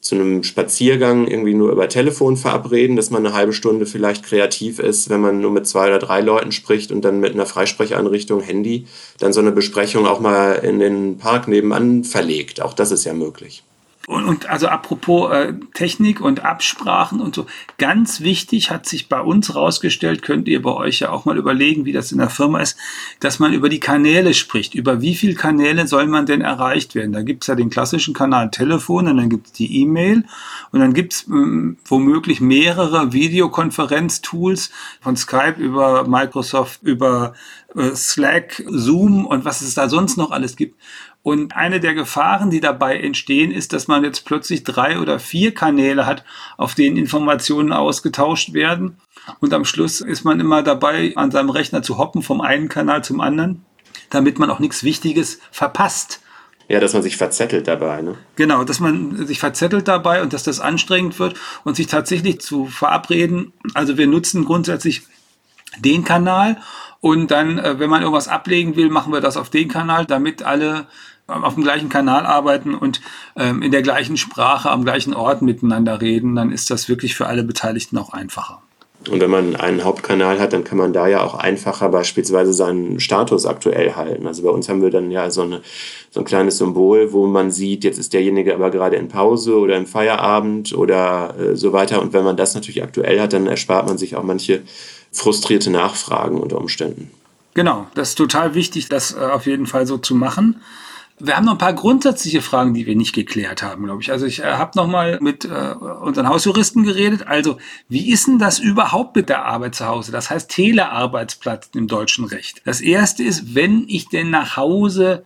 zu 0.00 0.14
einem 0.14 0.42
Spaziergang 0.42 1.26
irgendwie 1.26 1.54
nur 1.54 1.70
über 1.70 1.88
Telefon 1.88 2.36
verabreden, 2.36 2.96
dass 2.96 3.10
man 3.10 3.24
eine 3.24 3.34
halbe 3.34 3.52
Stunde 3.52 3.84
vielleicht 3.84 4.24
kreativ 4.24 4.78
ist, 4.78 5.10
wenn 5.10 5.20
man 5.20 5.40
nur 5.40 5.50
mit 5.50 5.66
zwei 5.66 5.88
oder 5.88 5.98
drei 5.98 6.20
Leuten 6.20 6.52
spricht 6.52 6.90
und 6.90 7.04
dann 7.04 7.20
mit 7.20 7.34
einer 7.34 7.46
Freisprecheinrichtung, 7.46 8.40
Handy, 8.40 8.86
dann 9.18 9.32
so 9.32 9.40
eine 9.40 9.52
Besprechung 9.52 10.06
auch 10.06 10.20
mal 10.20 10.54
in 10.54 10.78
den 10.78 11.18
Park 11.18 11.48
nebenan 11.48 12.04
verlegt. 12.04 12.62
Auch 12.62 12.72
das 12.72 12.90
ist 12.90 13.04
ja 13.04 13.12
möglich. 13.12 13.62
Und, 14.06 14.24
und 14.24 14.48
also 14.48 14.66
apropos 14.68 15.30
äh, 15.30 15.52
Technik 15.74 16.20
und 16.22 16.42
Absprachen 16.42 17.20
und 17.20 17.34
so, 17.34 17.46
ganz 17.76 18.22
wichtig 18.22 18.70
hat 18.70 18.86
sich 18.86 19.08
bei 19.10 19.20
uns 19.20 19.54
rausgestellt, 19.54 20.22
könnt 20.22 20.48
ihr 20.48 20.62
bei 20.62 20.72
euch 20.72 21.00
ja 21.00 21.10
auch 21.10 21.26
mal 21.26 21.36
überlegen, 21.36 21.84
wie 21.84 21.92
das 21.92 22.10
in 22.10 22.18
der 22.18 22.30
Firma 22.30 22.60
ist, 22.60 22.78
dass 23.20 23.38
man 23.38 23.52
über 23.52 23.68
die 23.68 23.78
Kanäle 23.78 24.32
spricht. 24.32 24.74
Über 24.74 25.02
wie 25.02 25.14
viele 25.14 25.34
Kanäle 25.34 25.86
soll 25.86 26.06
man 26.06 26.24
denn 26.24 26.40
erreicht 26.40 26.94
werden? 26.94 27.12
Da 27.12 27.22
gibt's 27.22 27.46
ja 27.46 27.54
den 27.54 27.68
klassischen 27.68 28.14
Kanal 28.14 28.50
Telefon 28.50 29.06
und 29.06 29.18
dann 29.18 29.28
gibt's 29.28 29.52
die 29.52 29.82
E-Mail 29.82 30.24
und 30.72 30.80
dann 30.80 30.94
gibt's 30.94 31.26
ähm, 31.28 31.76
womöglich 31.84 32.40
mehrere 32.40 33.12
Videokonferenz-Tools 33.12 34.70
von 35.02 35.16
Skype 35.16 35.60
über 35.60 36.08
Microsoft, 36.08 36.82
über 36.82 37.34
äh, 37.76 37.94
Slack, 37.94 38.62
Zoom 38.66 39.26
und 39.26 39.44
was 39.44 39.60
es 39.60 39.74
da 39.74 39.88
sonst 39.88 40.16
noch 40.16 40.30
alles 40.30 40.56
gibt. 40.56 40.76
Und 41.22 41.54
eine 41.54 41.80
der 41.80 41.94
Gefahren, 41.94 42.50
die 42.50 42.60
dabei 42.60 42.98
entstehen, 42.98 43.50
ist, 43.50 43.72
dass 43.74 43.88
man 43.88 44.04
jetzt 44.04 44.24
plötzlich 44.24 44.64
drei 44.64 44.98
oder 44.98 45.18
vier 45.18 45.52
Kanäle 45.52 46.06
hat, 46.06 46.24
auf 46.56 46.74
denen 46.74 46.96
Informationen 46.96 47.72
ausgetauscht 47.72 48.54
werden. 48.54 48.96
Und 49.40 49.52
am 49.52 49.66
Schluss 49.66 50.00
ist 50.00 50.24
man 50.24 50.40
immer 50.40 50.62
dabei, 50.62 51.12
an 51.16 51.30
seinem 51.30 51.50
Rechner 51.50 51.82
zu 51.82 51.98
hoppen 51.98 52.22
vom 52.22 52.40
einen 52.40 52.68
Kanal 52.70 53.04
zum 53.04 53.20
anderen, 53.20 53.64
damit 54.08 54.38
man 54.38 54.50
auch 54.50 54.60
nichts 54.60 54.82
Wichtiges 54.82 55.40
verpasst. 55.50 56.20
Ja, 56.68 56.80
dass 56.80 56.94
man 56.94 57.02
sich 57.02 57.16
verzettelt 57.16 57.66
dabei. 57.66 58.00
Ne? 58.00 58.16
Genau, 58.36 58.64
dass 58.64 58.80
man 58.80 59.26
sich 59.26 59.40
verzettelt 59.40 59.88
dabei 59.88 60.22
und 60.22 60.32
dass 60.32 60.44
das 60.44 60.60
anstrengend 60.60 61.18
wird 61.18 61.34
und 61.64 61.76
sich 61.76 61.88
tatsächlich 61.88 62.40
zu 62.40 62.66
verabreden. 62.66 63.52
Also 63.74 63.98
wir 63.98 64.06
nutzen 64.06 64.44
grundsätzlich 64.44 65.02
den 65.78 66.04
Kanal 66.04 66.58
und 67.00 67.30
dann, 67.30 67.58
äh, 67.58 67.78
wenn 67.78 67.90
man 67.90 68.02
irgendwas 68.02 68.28
ablegen 68.28 68.76
will, 68.76 68.90
machen 68.90 69.12
wir 69.12 69.20
das 69.20 69.36
auf 69.36 69.50
den 69.50 69.68
Kanal, 69.68 70.06
damit 70.06 70.42
alle 70.42 70.86
auf 71.26 71.54
dem 71.54 71.62
gleichen 71.62 71.88
Kanal 71.88 72.26
arbeiten 72.26 72.74
und 72.74 73.00
ähm, 73.36 73.62
in 73.62 73.70
der 73.70 73.82
gleichen 73.82 74.16
Sprache 74.16 74.70
am 74.70 74.84
gleichen 74.84 75.14
Ort 75.14 75.42
miteinander 75.42 76.00
reden, 76.00 76.34
dann 76.34 76.50
ist 76.50 76.70
das 76.70 76.88
wirklich 76.88 77.14
für 77.14 77.26
alle 77.26 77.44
Beteiligten 77.44 77.98
auch 77.98 78.12
einfacher. 78.12 78.62
Und 79.10 79.20
wenn 79.20 79.30
man 79.30 79.56
einen 79.56 79.84
Hauptkanal 79.84 80.38
hat, 80.38 80.52
dann 80.52 80.64
kann 80.64 80.78
man 80.78 80.92
da 80.92 81.08
ja 81.08 81.22
auch 81.22 81.34
einfacher 81.34 81.88
beispielsweise 81.88 82.52
seinen 82.52 83.00
Status 83.00 83.44
aktuell 83.44 83.96
halten. 83.96 84.26
Also 84.26 84.42
bei 84.42 84.50
uns 84.50 84.68
haben 84.68 84.82
wir 84.82 84.90
dann 84.90 85.10
ja 85.10 85.30
so, 85.30 85.42
eine, 85.42 85.62
so 86.10 86.20
ein 86.20 86.26
kleines 86.26 86.58
Symbol, 86.58 87.12
wo 87.12 87.26
man 87.26 87.50
sieht, 87.50 87.82
jetzt 87.82 87.98
ist 87.98 88.12
derjenige 88.12 88.54
aber 88.54 88.70
gerade 88.70 88.96
in 88.96 89.08
Pause 89.08 89.58
oder 89.58 89.76
im 89.76 89.86
Feierabend 89.86 90.72
oder 90.72 91.34
äh, 91.38 91.56
so 91.56 91.72
weiter. 91.72 92.00
Und 92.00 92.12
wenn 92.12 92.24
man 92.24 92.36
das 92.36 92.54
natürlich 92.54 92.82
aktuell 92.82 93.20
hat, 93.20 93.32
dann 93.32 93.46
erspart 93.46 93.86
man 93.86 93.98
sich 93.98 94.14
auch 94.14 94.22
manche 94.22 94.62
frustrierte 95.10 95.70
Nachfragen 95.70 96.38
unter 96.38 96.58
Umständen. 96.58 97.10
Genau, 97.54 97.88
das 97.94 98.10
ist 98.10 98.14
total 98.14 98.54
wichtig, 98.54 98.88
das 98.88 99.16
äh, 99.16 99.18
auf 99.18 99.46
jeden 99.46 99.66
Fall 99.66 99.86
so 99.86 99.98
zu 99.98 100.14
machen 100.14 100.60
wir 101.20 101.36
haben 101.36 101.44
noch 101.44 101.52
ein 101.52 101.58
paar 101.58 101.74
grundsätzliche 101.74 102.42
Fragen, 102.42 102.74
die 102.74 102.86
wir 102.86 102.96
nicht 102.96 103.14
geklärt 103.14 103.62
haben, 103.62 103.84
glaube 103.84 104.02
ich. 104.02 104.10
Also 104.10 104.26
ich 104.26 104.40
äh, 104.40 104.44
habe 104.44 104.72
noch 104.74 104.86
mal 104.86 105.18
mit 105.20 105.44
äh, 105.44 105.48
unseren 105.48 106.28
Hausjuristen 106.28 106.82
geredet. 106.84 107.26
Also 107.26 107.58
wie 107.88 108.10
ist 108.10 108.26
denn 108.26 108.38
das 108.38 108.58
überhaupt 108.58 109.16
mit 109.16 109.28
der 109.28 109.44
Arbeit 109.44 109.74
zu 109.74 109.86
Hause? 109.86 110.12
Das 110.12 110.30
heißt 110.30 110.50
Telearbeitsplatz 110.50 111.70
im 111.74 111.86
deutschen 111.86 112.24
Recht. 112.24 112.62
Das 112.64 112.80
erste 112.80 113.22
ist, 113.22 113.54
wenn 113.54 113.84
ich 113.88 114.08
denn 114.08 114.30
nach 114.30 114.56
Hause 114.56 115.24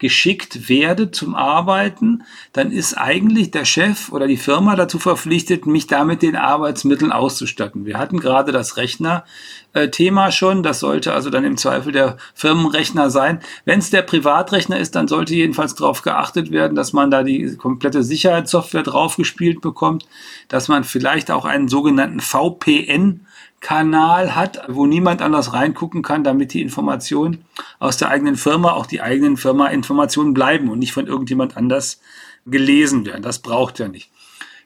geschickt 0.00 0.68
werde 0.68 1.10
zum 1.10 1.36
Arbeiten, 1.36 2.24
dann 2.52 2.72
ist 2.72 2.94
eigentlich 2.94 3.50
der 3.50 3.64
Chef 3.64 4.10
oder 4.10 4.26
die 4.26 4.38
Firma 4.38 4.74
dazu 4.74 4.98
verpflichtet, 4.98 5.66
mich 5.66 5.86
damit 5.86 6.22
den 6.22 6.36
Arbeitsmitteln 6.36 7.12
auszustatten. 7.12 7.84
Wir 7.84 7.98
hatten 7.98 8.18
gerade 8.18 8.50
das 8.50 8.78
Rechner-Thema 8.78 10.32
schon. 10.32 10.62
Das 10.62 10.80
sollte 10.80 11.12
also 11.12 11.28
dann 11.30 11.44
im 11.44 11.58
Zweifel 11.58 11.92
der 11.92 12.16
Firmenrechner 12.34 13.10
sein. 13.10 13.40
Wenn 13.66 13.78
es 13.78 13.90
der 13.90 14.02
Privatrechner 14.02 14.78
ist, 14.78 14.94
dann 14.94 15.06
sollte 15.06 15.34
jedenfalls 15.34 15.74
darauf 15.74 16.02
geachtet 16.02 16.50
werden, 16.50 16.74
dass 16.74 16.94
man 16.94 17.10
da 17.10 17.22
die 17.22 17.56
komplette 17.56 18.02
Sicherheitssoftware 18.02 18.82
draufgespielt 18.82 19.60
bekommt, 19.60 20.06
dass 20.48 20.68
man 20.68 20.82
vielleicht 20.82 21.30
auch 21.30 21.44
einen 21.44 21.68
sogenannten 21.68 22.20
VPN 22.20 23.26
Kanal 23.60 24.34
hat, 24.34 24.62
wo 24.68 24.86
niemand 24.86 25.20
anders 25.20 25.52
reingucken 25.52 26.02
kann, 26.02 26.24
damit 26.24 26.54
die 26.54 26.62
Informationen 26.62 27.44
aus 27.78 27.98
der 27.98 28.08
eigenen 28.08 28.36
Firma, 28.36 28.72
auch 28.72 28.86
die 28.86 29.02
eigenen 29.02 29.36
Firma-Informationen 29.36 30.32
bleiben 30.32 30.70
und 30.70 30.78
nicht 30.78 30.92
von 30.92 31.06
irgendjemand 31.06 31.56
anders 31.56 32.00
gelesen 32.46 33.04
werden. 33.04 33.22
Das 33.22 33.40
braucht 33.40 33.78
er 33.80 33.88
nicht. 33.88 34.10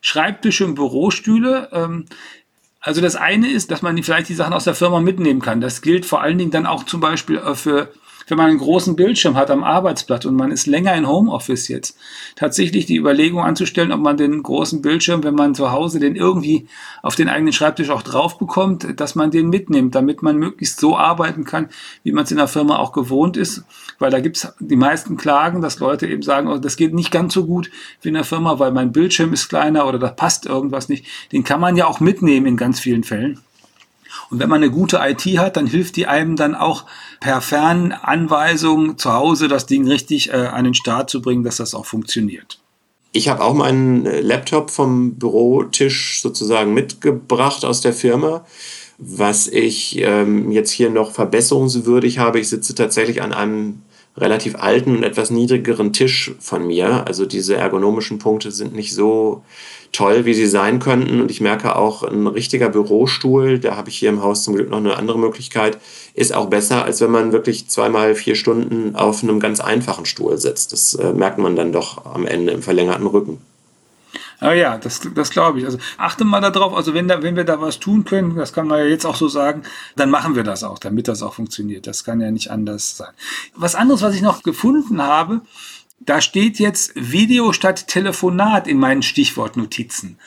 Schreibtische 0.01 0.65
und 0.65 0.77
Bürostühle. 0.77 1.69
Ähm, 1.73 2.05
also 2.81 3.01
das 3.01 3.17
eine 3.17 3.51
ist, 3.51 3.71
dass 3.71 3.83
man 3.83 4.01
vielleicht 4.03 4.29
die 4.29 4.35
Sachen 4.35 4.53
aus 4.53 4.65
der 4.65 4.75
Firma 4.75 5.01
mitnehmen 5.01 5.41
kann. 5.41 5.61
Das 5.61 5.83
gilt 5.83 6.07
vor 6.07 6.21
allen 6.21 6.39
Dingen 6.39 6.51
dann 6.51 6.67
auch 6.67 6.85
zum 6.85 7.01
Beispiel 7.01 7.39
äh, 7.39 7.55
für 7.55 7.93
wenn 8.27 8.39
man 8.39 8.51
einen 8.51 8.59
großen 8.59 8.97
Bildschirm 8.97 9.37
hat 9.37 9.51
am 9.51 9.65
Arbeitsplatz 9.65 10.25
und 10.25 10.37
man 10.37 10.51
ist 10.51 10.67
länger 10.67 10.95
in 10.95 11.09
Homeoffice 11.09 11.69
jetzt, 11.69 11.97
tatsächlich 12.37 12.87
die 12.87 12.97
Überlegung 12.97 13.41
anzustellen, 13.41 13.93
ob 13.93 14.01
man 14.01 14.17
den 14.17 14.43
großen 14.43 14.83
Bildschirm, 14.83 15.25
wenn 15.25 15.35
man 15.35 15.55
zu 15.55 15.73
Hause 15.73 16.01
den 16.01 16.17
irgendwie 16.17 16.67
auf 17.03 17.15
den 17.15 17.29
eigenen 17.29 17.53
Schreibtisch 17.53 17.91
auch 17.91 18.03
drauf 18.03 18.39
bekommt, 18.39 19.01
dass 19.01 19.15
man 19.15 19.31
den 19.31 19.49
mitnimmt, 19.49 19.95
damit 19.95 20.23
man 20.23 20.37
möglichst 20.37 20.81
so 20.81 20.97
arbeiten 20.97 21.45
kann, 21.45 21.69
wie 22.03 22.13
man 22.13 22.25
es 22.25 22.31
in 22.31 22.39
der 22.39 22.49
Firma 22.49 22.79
auch 22.79 22.93
gewohnt 22.93 23.37
ist. 23.37 23.65
Weil 23.99 24.11
da 24.11 24.21
gibt 24.21 24.37
es 24.37 24.53
die 24.61 24.77
meisten 24.77 25.17
Klagen, 25.17 25.61
dass 25.61 25.79
Leute 25.79 26.07
eben 26.07 26.23
sagen, 26.23 26.49
oh, 26.49 26.59
das 26.59 26.77
geht 26.77 26.95
nicht 26.95 27.11
ganz 27.11 27.35
so 27.35 27.47
gut 27.47 27.71
wie 28.03 28.09
in 28.09 28.15
der 28.15 28.25
Firma, 28.25 28.59
weil 28.59 28.73
mein 28.73 28.93
Bildschirm 28.93 29.33
ist 29.33 29.49
kleiner 29.49 29.87
oder 29.87 29.99
da 29.99 30.09
passt 30.09 30.47
irgendwas 30.47 30.89
nicht. 30.89 31.07
Den 31.33 31.45
kann 31.45 31.61
man 31.61 31.77
ja 31.77 31.87
auch 31.87 32.01
mitnehmen 32.01 32.47
in 32.47 32.57
ganz 32.57 32.81
vielen 32.81 33.05
Fällen. 33.05 33.41
Und 34.31 34.41
wenn 34.41 34.49
man 34.49 34.63
eine 34.63 34.71
gute 34.71 35.01
IT 35.03 35.23
hat, 35.39 35.57
dann 35.57 35.67
hilft 35.67 35.97
die 35.97 36.07
einem 36.07 36.37
dann 36.37 36.55
auch 36.55 36.85
per 37.21 37.41
Fernanweisung 37.41 38.99
zu 38.99 39.13
Hause 39.13 39.49
das 39.49 39.67
Ding 39.67 39.87
richtig 39.87 40.31
äh, 40.31 40.37
an 40.37 40.65
den 40.65 40.75
Start 40.75 41.11
zu 41.11 41.23
bringen, 41.23 41.45
dass 41.45 41.57
das 41.57 41.75
auch 41.75 41.87
funktioniert. 41.87 42.59
Ich 43.13 43.29
habe 43.29 43.45
auch 43.45 43.55
meinen 43.55 44.07
äh, 44.07 44.21
Laptop 44.21 44.71
vom 44.71 45.15
Bürotisch 45.15 46.21
sozusagen 46.21 46.75
mitgebracht 46.75 47.65
aus 47.65 47.81
der 47.81 47.93
Firma. 47.93 48.45
Was 48.99 49.47
ich 49.47 49.99
ähm, 49.99 50.51
jetzt 50.51 50.71
hier 50.71 50.91
noch 50.91 51.13
verbesserungswürdig 51.13 52.19
habe, 52.19 52.41
ich 52.41 52.49
sitze 52.49 52.75
tatsächlich 52.75 53.23
an 53.23 53.33
einem 53.33 53.83
relativ 54.17 54.55
alten 54.57 54.97
und 54.97 55.03
etwas 55.03 55.31
niedrigeren 55.31 55.93
Tisch 55.93 56.35
von 56.39 56.67
mir. 56.67 57.07
Also 57.07 57.27
diese 57.27 57.57
ergonomischen 57.57 58.19
Punkte 58.19 58.53
sind 58.53 58.75
nicht 58.75 58.95
so 58.95 59.43
toll, 59.91 60.25
wie 60.25 60.35
sie 60.35 60.47
sein 60.47 60.79
könnten. 60.79 61.21
Und 61.21 61.31
ich 61.31 61.41
merke 61.41 61.77
auch, 61.77 62.03
ein 62.03 62.27
richtiger 62.27 62.69
Bürostuhl, 62.69 63.59
da 63.59 63.77
habe 63.77 63.89
ich 63.89 63.99
hier 63.99 64.11
im 64.11 64.23
Haus 64.23 64.45
zum 64.45 64.55
Glück 64.55 64.71
noch 64.71 64.79
eine 64.79 64.97
andere 64.97 65.19
Möglichkeit, 65.19 65.79
ist 66.15 66.35
auch 66.35 66.47
besser, 66.47 66.85
als 66.85 67.01
wenn 67.01 67.11
man 67.11 67.33
wirklich 67.33 67.69
zweimal 67.69 68.15
vier 68.15 68.35
Stunden 68.35 68.95
auf 68.95 69.23
einem 69.23 69.41
ganz 69.41 69.61
einfachen 69.61 70.07
Stuhl 70.07 70.39
sitzt. 70.39 70.73
Das 70.73 70.95
äh, 70.95 71.13
merkt 71.13 71.39
man 71.39 71.57
dann 71.57 71.73
doch 71.73 72.05
am 72.05 72.27
Ende 72.27 72.53
im 72.53 72.63
verlängerten 72.63 73.07
Rücken. 73.07 73.39
Ah 74.45 74.53
ja, 74.53 74.77
das, 74.77 75.01
das 75.15 75.31
glaube 75.31 75.59
ich. 75.59 75.65
Also 75.65 75.79
achte 75.97 76.25
mal 76.25 76.39
darauf, 76.43 76.75
also 76.75 76.93
wenn, 76.93 77.09
da, 77.09 77.23
wenn 77.23 77.35
wir 77.35 77.45
da 77.45 77.63
was 77.63 77.81
tun 77.81 78.05
können, 78.05 78.37
das 78.37 78.53
kann 78.53 78.69
man 78.69 78.81
ja 78.81 78.85
jetzt 78.85 79.07
auch 79.07 79.17
so 79.17 79.27
sagen, 79.27 79.63
dann 79.97 80.11
machen 80.11 80.37
wir 80.37 80.43
das 80.43 80.63
auch, 80.63 80.79
damit 80.79 81.09
das 81.09 81.23
auch 81.23 81.33
funktioniert. 81.33 81.87
Das 81.87 82.05
kann 82.05 82.21
ja 82.21 82.31
nicht 82.31 82.51
anders 82.51 82.99
sein. 82.99 83.15
Was 83.55 83.75
anderes, 83.75 84.03
was 84.03 84.15
ich 84.15 84.21
noch 84.21 84.43
gefunden 84.43 85.01
habe, 85.01 85.41
da 85.99 86.21
steht 86.21 86.59
jetzt 86.59 86.93
Video 86.95 87.55
statt 87.55 87.87
Telefonat 87.87 88.69
in 88.69 88.79
meinen 88.79 89.03
Stichwortnotizen. 89.03 90.19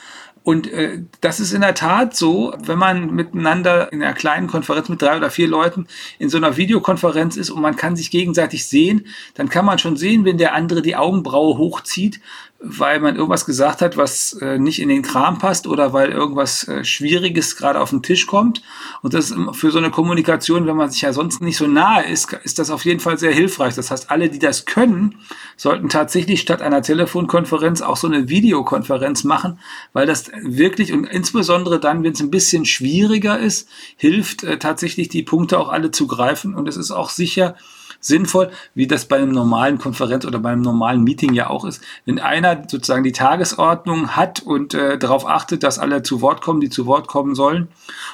Und 0.42 0.72
äh, 0.72 1.02
das 1.22 1.40
ist 1.40 1.52
in 1.52 1.62
der 1.62 1.76
Tat 1.76 2.16
so, 2.16 2.56
wenn 2.58 2.80
man 2.80 3.14
miteinander 3.14 3.92
in 3.92 4.02
einer 4.02 4.14
kleinen 4.14 4.48
Konferenz 4.48 4.90
mit 4.90 5.00
drei 5.00 5.18
oder 5.18 5.30
vier 5.30 5.48
Leuten 5.48 5.88
in 6.18 6.30
so 6.30 6.38
einer 6.38 6.58
Videokonferenz 6.58 7.36
ist 7.36 7.52
und 7.52 7.62
man 7.62 7.76
kann 7.76 7.98
sich 7.98 8.10
gegenseitig 8.10 8.66
sehen, 8.66 9.08
dann 9.36 9.50
kann 9.50 9.66
man 9.66 9.78
schon 9.78 9.98
sehen, 9.98 10.26
wenn 10.26 10.38
der 10.40 10.54
andere 10.56 10.82
die 10.82 10.96
Augenbraue 10.96 11.58
hochzieht 11.58 12.22
weil 12.60 13.00
man 13.00 13.16
irgendwas 13.16 13.46
gesagt 13.46 13.82
hat, 13.82 13.98
was 13.98 14.34
äh, 14.34 14.58
nicht 14.58 14.82
in 14.82 14.90
den 14.90 15.04
Kram 15.04 15.38
passt 15.38 15.68
oder 15.68 15.94
weil 15.94 16.10
irgendwas 16.10 16.68
äh, 16.68 16.84
Schwieriges 16.84 17.56
gerade 17.56 17.80
auf 17.80 17.92
den 17.92 18.02
Tisch 18.02 18.26
kommt. 18.26 18.64
Und 19.04 19.14
das 19.14 19.30
ist 19.30 19.38
für 19.54 19.70
so 19.70 19.78
eine 19.78 19.92
Kommunikation, 19.92 20.66
wenn 20.66 20.76
man 20.76 20.90
sich 20.90 21.02
ja 21.02 21.14
sonst 21.14 21.42
nicht 21.42 21.58
so 21.58 21.68
nahe 21.68 22.06
ist, 22.10 22.34
ist 22.44 22.58
das 22.58 22.72
auf 22.72 22.84
jeden 22.84 23.00
Fall 23.00 23.20
sehr 23.20 23.32
hilfreich. 23.32 23.76
Das 23.76 23.92
heißt, 23.92 24.10
alle, 24.10 24.30
die 24.30 24.40
das 24.40 24.66
können, 24.66 25.16
sollten 25.56 25.90
tatsächlich 25.90 26.42
statt 26.42 26.64
einer 26.64 26.82
Telefonkonferenz 26.82 27.82
auch 27.82 27.98
so 27.98 28.08
eine 28.08 28.28
Videokonferenz 28.28 29.24
machen, 29.24 29.60
weil 29.94 30.08
das 30.08 30.32
wirklich 30.42 30.94
und 30.94 31.06
insbesondere 31.06 31.80
dann, 31.80 32.04
wenn 32.04 32.14
es 32.14 32.22
ein 32.22 32.32
bisschen 32.32 32.66
schwieriger 32.66 33.38
ist, 33.38 33.70
hilft 33.98 34.44
äh, 34.44 34.58
tatsächlich 34.58 35.10
die 35.10 35.24
Punkte 35.24 35.60
auch 35.60 35.70
alle 35.70 35.92
zu 35.92 36.08
greifen. 36.08 36.56
Und 36.56 36.68
es 36.68 36.78
ist 36.78 36.90
auch 36.90 37.12
sicher, 37.12 37.56
sinnvoll, 38.00 38.50
wie 38.76 38.88
das 38.88 39.06
bei 39.06 39.18
einem 39.18 39.32
normalen 39.32 39.78
Konferenz 39.78 40.26
oder 40.26 40.40
bei 40.40 40.50
einem 40.50 40.62
normalen 40.62 41.04
Meeting 41.04 41.34
ja 41.34 41.50
auch 41.50 41.66
ist. 41.66 41.82
Wenn 42.06 42.20
einer 42.20 42.64
sozusagen 42.68 43.04
die 43.04 43.12
Tagesordnung 43.12 44.16
hat 44.16 44.42
und 44.42 44.74
äh, 44.74 44.98
darauf 44.98 45.28
achtet, 45.28 45.64
dass 45.64 45.80
alle 45.80 46.04
zu 46.04 46.22
Wort 46.22 46.42
kommen, 46.42 46.62
die 46.62 46.70
zu 46.70 46.86
Wort 46.86 47.08
kommen 47.08 47.36
sollen, 47.36 47.68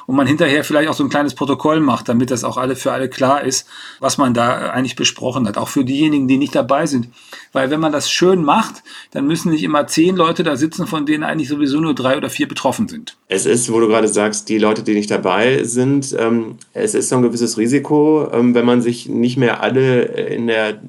und 0.05 0.15
man 0.15 0.27
hinterher 0.27 0.63
vielleicht 0.63 0.89
auch 0.89 0.93
so 0.93 1.03
ein 1.03 1.09
kleines 1.09 1.35
Protokoll 1.35 1.79
macht, 1.79 2.09
damit 2.09 2.31
das 2.31 2.43
auch 2.43 2.57
alle 2.57 2.75
für 2.75 2.91
alle 2.91 3.09
klar 3.09 3.43
ist, 3.43 3.67
was 3.99 4.17
man 4.17 4.33
da 4.33 4.69
eigentlich 4.69 4.95
besprochen 4.95 5.47
hat, 5.47 5.57
auch 5.57 5.69
für 5.69 5.85
diejenigen, 5.85 6.27
die 6.27 6.37
nicht 6.37 6.55
dabei 6.55 6.85
sind. 6.85 7.09
Weil 7.51 7.69
wenn 7.69 7.79
man 7.79 7.91
das 7.91 8.09
schön 8.09 8.43
macht, 8.43 8.83
dann 9.11 9.27
müssen 9.27 9.51
nicht 9.51 9.63
immer 9.63 9.87
zehn 9.87 10.15
Leute 10.15 10.43
da 10.43 10.55
sitzen, 10.55 10.87
von 10.87 11.05
denen 11.05 11.23
eigentlich 11.23 11.49
sowieso 11.49 11.79
nur 11.79 11.93
drei 11.93 12.17
oder 12.17 12.29
vier 12.29 12.47
betroffen 12.47 12.87
sind. 12.87 13.15
Es 13.27 13.45
ist, 13.45 13.71
wo 13.71 13.79
du 13.79 13.87
gerade 13.87 14.07
sagst, 14.07 14.49
die 14.49 14.57
Leute, 14.57 14.83
die 14.83 14.93
nicht 14.93 15.11
dabei 15.11 15.63
sind, 15.63 16.15
ähm, 16.17 16.57
es 16.73 16.93
ist 16.93 17.09
so 17.09 17.15
ein 17.17 17.21
gewisses 17.21 17.57
Risiko, 17.57 18.29
ähm, 18.31 18.55
wenn 18.55 18.65
man 18.65 18.81
sich 18.81 19.07
nicht 19.07 19.37
mehr 19.37 19.61
alle 19.61 19.72
in 19.81 20.47
der, 20.47 20.79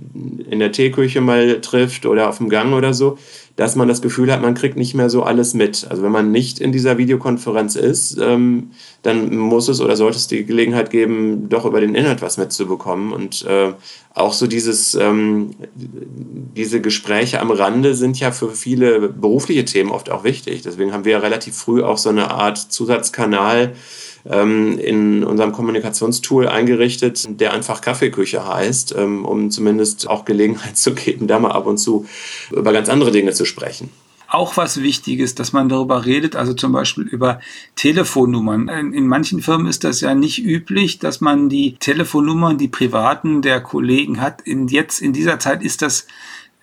in 0.51 0.59
der 0.59 0.73
Teeküche 0.73 1.21
mal 1.21 1.61
trifft 1.61 2.07
oder 2.07 2.29
auf 2.29 2.39
dem 2.39 2.49
Gang 2.49 2.75
oder 2.75 2.95
so, 2.95 3.19
dass 3.57 3.77
man 3.77 3.87
das 3.87 4.03
Gefühl 4.03 4.33
hat, 4.33 4.43
man 4.43 4.55
kriegt 4.55 4.77
nicht 4.77 4.95
mehr 4.95 5.09
so 5.09 5.23
alles 5.23 5.55
mit. 5.55 5.87
Also 5.89 6.03
wenn 6.03 6.11
man 6.11 6.33
nicht 6.33 6.59
in 6.59 6.73
dieser 6.73 6.99
Videokonferenz 6.99 7.77
ist, 7.77 8.19
ähm, 8.21 8.71
dann 9.03 9.37
muss 9.37 9.69
es 9.69 9.81
oder 9.81 9.95
sollte 9.95 10.17
es 10.17 10.27
die 10.27 10.45
Gelegenheit 10.45 10.91
geben, 10.91 11.49
doch 11.49 11.65
über 11.65 11.81
den 11.81 11.95
Inhalt 11.95 12.21
was 12.21 12.37
mitzubekommen. 12.37 13.13
Und 13.13 13.45
äh, 13.45 13.73
auch 14.13 14.33
so 14.33 14.49
dieses, 14.49 14.95
ähm, 14.95 15.51
diese 15.75 16.81
Gespräche 16.81 17.41
am 17.41 17.53
Rande 17.53 17.95
sind 17.95 18.19
ja 18.19 18.33
für 18.33 18.51
viele 18.51 19.09
berufliche 19.09 19.65
Themen 19.65 19.91
oft 19.91 20.11
auch 20.11 20.25
wichtig. 20.25 20.63
Deswegen 20.63 20.93
haben 20.93 21.05
wir 21.05 21.13
ja 21.13 21.19
relativ 21.19 21.55
früh 21.55 21.83
auch 21.83 21.99
so 21.99 22.09
eine 22.09 22.33
Art 22.33 22.59
Zusatzkanal 22.59 23.75
ähm, 24.27 24.79
in 24.79 25.25
unserem 25.25 25.53
Kommunikationstool 25.53 26.49
eingerichtet, 26.49 27.41
der 27.41 27.53
einfach 27.53 27.81
Kaffeeküche 27.81 28.47
heißt, 28.47 28.95
ähm, 28.97 29.25
um 29.25 29.51
zumindest 29.51 30.09
auch 30.09 30.25
Gelegenheit 30.25 30.77
zu 30.77 30.95
geben, 30.95 31.27
da 31.27 31.39
mal 31.39 31.53
ab 31.53 31.67
und 31.67 31.79
zu 31.79 32.07
über 32.51 32.73
ganz 32.73 32.89
andere 32.89 33.11
Dinge 33.11 33.33
zu 33.33 33.45
sprechen 33.45 33.91
auch 34.35 34.57
was 34.57 34.83
Wichtiges, 34.83 35.35
dass 35.35 35.53
man 35.53 35.69
darüber 35.69 36.05
redet, 36.05 36.35
also 36.35 36.55
zum 36.55 36.73
Beispiel 36.73 37.05
über 37.05 37.41
Telefonnummern. 37.77 38.69
In 38.69 39.07
manchen 39.07 39.41
Firmen 39.41 39.69
ist 39.69 39.85
das 39.85 40.01
ja 40.01 40.15
nicht 40.15 40.45
üblich, 40.45 40.99
dass 40.99 41.21
man 41.21 41.49
die 41.49 41.77
Telefonnummern, 41.77 42.59
die 42.59 42.69
privaten 42.69 43.43
der 43.43 43.61
Kollegen 43.61 44.21
hat. 44.21 44.41
In 44.43 44.67
jetzt 44.67 45.01
in 45.01 45.13
dieser 45.13 45.39
Zeit 45.39 45.63
ist 45.63 45.83
das 45.83 46.07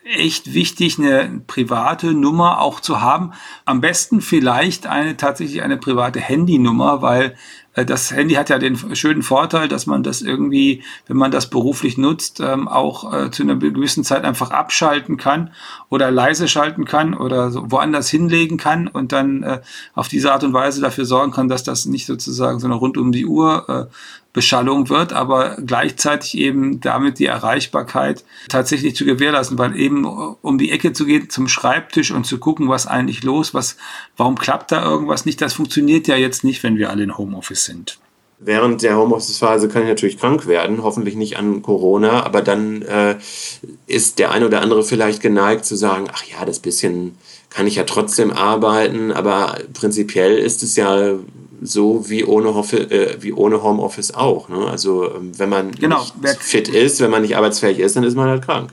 echt 0.04 0.54
wichtig, 0.54 0.98
eine 0.98 1.42
private 1.46 2.14
Nummer 2.14 2.60
auch 2.60 2.80
zu 2.80 3.02
haben. 3.02 3.34
Am 3.66 3.82
besten 3.82 4.22
vielleicht 4.22 4.88
eine 4.88 5.16
tatsächlich 5.16 5.62
eine 5.62 5.78
private 5.78 6.20
Handynummer, 6.20 7.02
weil 7.02 7.36
äh, 7.74 7.86
das 7.86 8.12
Handy 8.12 8.34
hat 8.34 8.50
ja 8.50 8.58
den 8.58 8.96
schönen 8.96 9.22
Vorteil, 9.22 9.68
dass 9.68 9.86
man 9.86 10.04
das 10.04 10.22
irgendwie, 10.22 10.84
wenn 11.08 11.18
man 11.18 11.32
das 11.32 11.50
beruflich 11.50 11.98
nutzt, 11.98 12.40
ähm, 12.40 12.68
auch 12.68 13.14
äh, 13.14 13.32
zu 13.32 13.44
einer 13.44 13.56
gewissen 13.56 14.04
Zeit 14.04 14.24
einfach 14.24 14.52
abschalten 14.52 15.18
kann 15.18 15.54
oder 15.90 16.10
leise 16.10 16.48
schalten 16.48 16.86
kann 16.86 17.14
oder 17.14 17.52
woanders 17.72 18.10
hinlegen 18.10 18.58
kann 18.58 18.88
und 18.88 19.12
dann 19.12 19.44
äh, 19.44 19.62
auf 19.94 20.08
diese 20.08 20.34
Art 20.34 20.44
und 20.44 20.54
Weise 20.54 20.82
dafür 20.82 21.06
sorgen 21.06 21.32
kann, 21.32 21.48
dass 21.48 21.64
das 21.64 21.86
nicht 21.86 22.08
sozusagen 22.08 22.60
so 22.60 22.68
eine 22.68 22.76
rund 22.76 22.98
um 22.98 23.12
die 23.12 23.26
Uhr 23.26 23.90
Beschallung 24.34 24.90
wird, 24.90 25.12
aber 25.12 25.58
gleichzeitig 25.66 26.38
eben 26.38 26.80
damit 26.80 27.20
die 27.20 27.26
Erreichbarkeit 27.26 28.24
tatsächlich 28.48 28.96
zu 28.96 29.04
gewährleisten, 29.04 29.58
weil 29.58 29.76
eben 29.78 30.06
um 30.06 30.58
die 30.58 30.72
Ecke 30.72 30.94
zu 30.94 31.06
gehen 31.06 31.30
zum 31.30 31.48
Schreibtisch 31.50 32.12
und 32.12 32.26
zu 32.26 32.38
gucken, 32.38 32.70
was 32.70 32.88
eigentlich 32.88 33.24
los, 33.24 33.54
was, 33.54 33.78
warum 34.16 34.38
klappt 34.38 34.72
da 34.72 34.84
irgendwas 34.84 35.26
nicht, 35.26 35.42
das 35.42 35.54
funktioniert 35.54 36.08
ja 36.08 36.16
jetzt 36.16 36.44
nicht, 36.44 36.64
wenn 36.64 36.78
wir 36.78 36.90
alle 36.90 37.04
in 37.04 37.18
Homeoffice 37.18 37.66
sind. 37.66 38.00
Während 38.44 38.82
der 38.82 38.98
Homeoffice-Phase 38.98 39.68
kann 39.68 39.84
ich 39.84 39.90
natürlich 39.90 40.18
krank 40.18 40.48
werden, 40.48 40.82
hoffentlich 40.82 41.16
nicht 41.16 41.38
an 41.38 41.62
Corona, 41.62 42.24
aber 42.24 42.42
dann 42.42 42.82
äh, 42.82 43.18
ist 43.86 44.18
der 44.18 44.32
eine 44.32 44.48
oder 44.48 44.62
andere 44.62 44.84
vielleicht 44.84 45.22
geneigt 45.22 45.64
zu 45.64 45.76
sagen, 45.76 46.08
ach 46.12 46.24
ja, 46.24 46.44
das 46.44 46.60
bisschen 46.60 47.18
kann 47.52 47.68
ich 47.68 47.76
ja 47.76 47.84
trotzdem 47.84 48.32
arbeiten, 48.32 49.12
aber 49.12 49.60
prinzipiell 49.74 50.40
ist 50.40 50.64
es 50.64 50.76
ja 50.76 51.14
so 51.62 52.10
wie 52.10 52.26
ohne, 52.26 52.54
Hof 52.56 52.74
äh, 52.74 53.22
wie 53.22 53.32
ohne 53.32 53.62
Homeoffice 53.62 54.14
auch. 54.14 54.50
Ne? 54.50 54.68
Also 54.68 55.14
ähm, 55.16 55.32
wenn 55.38 55.50
man 55.50 55.72
genau. 55.72 56.06
nicht 56.22 56.42
fit 56.42 56.68
ist, 56.68 57.00
wenn 57.00 57.12
man 57.12 57.22
nicht 57.22 57.38
arbeitsfähig 57.38 57.80
ist, 57.80 57.96
dann 57.96 58.04
ist 58.04 58.16
man 58.16 58.30
halt 58.30 58.44
krank. 58.44 58.72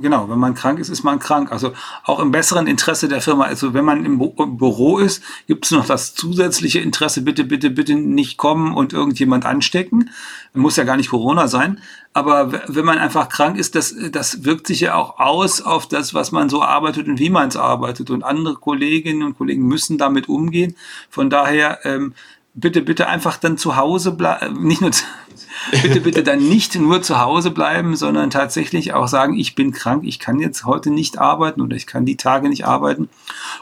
Genau, 0.00 0.28
wenn 0.28 0.38
man 0.38 0.54
krank 0.54 0.78
ist, 0.78 0.88
ist 0.90 1.02
man 1.02 1.18
krank. 1.18 1.50
Also 1.50 1.72
auch 2.04 2.20
im 2.20 2.30
besseren 2.30 2.66
Interesse 2.66 3.08
der 3.08 3.20
Firma. 3.20 3.44
Also 3.44 3.74
wenn 3.74 3.84
man 3.84 4.04
im, 4.04 4.18
Büro 4.18 4.98
ist, 4.98 5.22
gibt 5.46 5.64
es 5.64 5.72
noch 5.72 5.86
das 5.86 6.14
zusätzliche 6.14 6.78
Interesse, 6.78 7.22
bitte, 7.22 7.44
bitte, 7.44 7.70
bitte 7.70 7.94
nicht 7.94 8.36
kommen 8.36 8.74
und 8.74 8.92
irgendjemand 8.92 9.44
anstecken. 9.44 10.10
Muss 10.54 10.76
ja 10.76 10.84
gar 10.84 10.96
nicht 10.96 11.10
Corona 11.10 11.48
sein. 11.48 11.80
Aber 12.12 12.52
wenn 12.68 12.84
man 12.84 12.98
einfach 12.98 13.28
krank 13.28 13.58
ist, 13.58 13.74
das, 13.74 13.94
das 14.12 14.44
wirkt 14.44 14.66
sich 14.66 14.80
ja 14.80 14.94
auch 14.94 15.18
aus 15.18 15.60
auf 15.60 15.86
das, 15.86 16.14
was 16.14 16.32
man 16.32 16.48
so 16.48 16.62
arbeitet 16.62 17.08
und 17.08 17.18
wie 17.18 17.30
man 17.30 17.48
es 17.48 17.56
arbeitet. 17.56 18.10
Und 18.10 18.22
andere 18.22 18.54
Kolleginnen 18.54 19.22
und 19.22 19.36
Kollegen 19.36 19.66
müssen 19.66 19.98
damit 19.98 20.28
umgehen. 20.28 20.76
Von 21.10 21.28
daher 21.28 21.80
ähm, 21.84 22.14
bitte, 22.60 22.82
bitte 22.82 23.08
einfach 23.08 23.36
dann 23.36 23.56
zu 23.56 23.76
Hause 23.76 24.12
bleiben, 24.12 24.66
nicht 24.66 24.80
nur 24.80 24.92
zu, 24.92 25.04
bitte, 25.82 26.00
bitte 26.00 26.22
dann 26.22 26.40
nicht 26.40 26.74
nur 26.76 27.02
zu 27.02 27.20
Hause 27.20 27.50
bleiben, 27.50 27.96
sondern 27.96 28.30
tatsächlich 28.30 28.92
auch 28.92 29.08
sagen, 29.08 29.38
ich 29.38 29.54
bin 29.54 29.72
krank, 29.72 30.04
ich 30.04 30.18
kann 30.18 30.40
jetzt 30.40 30.64
heute 30.64 30.90
nicht 30.90 31.18
arbeiten 31.18 31.60
oder 31.60 31.76
ich 31.76 31.86
kann 31.86 32.04
die 32.04 32.16
Tage 32.16 32.48
nicht 32.48 32.66
arbeiten. 32.66 33.08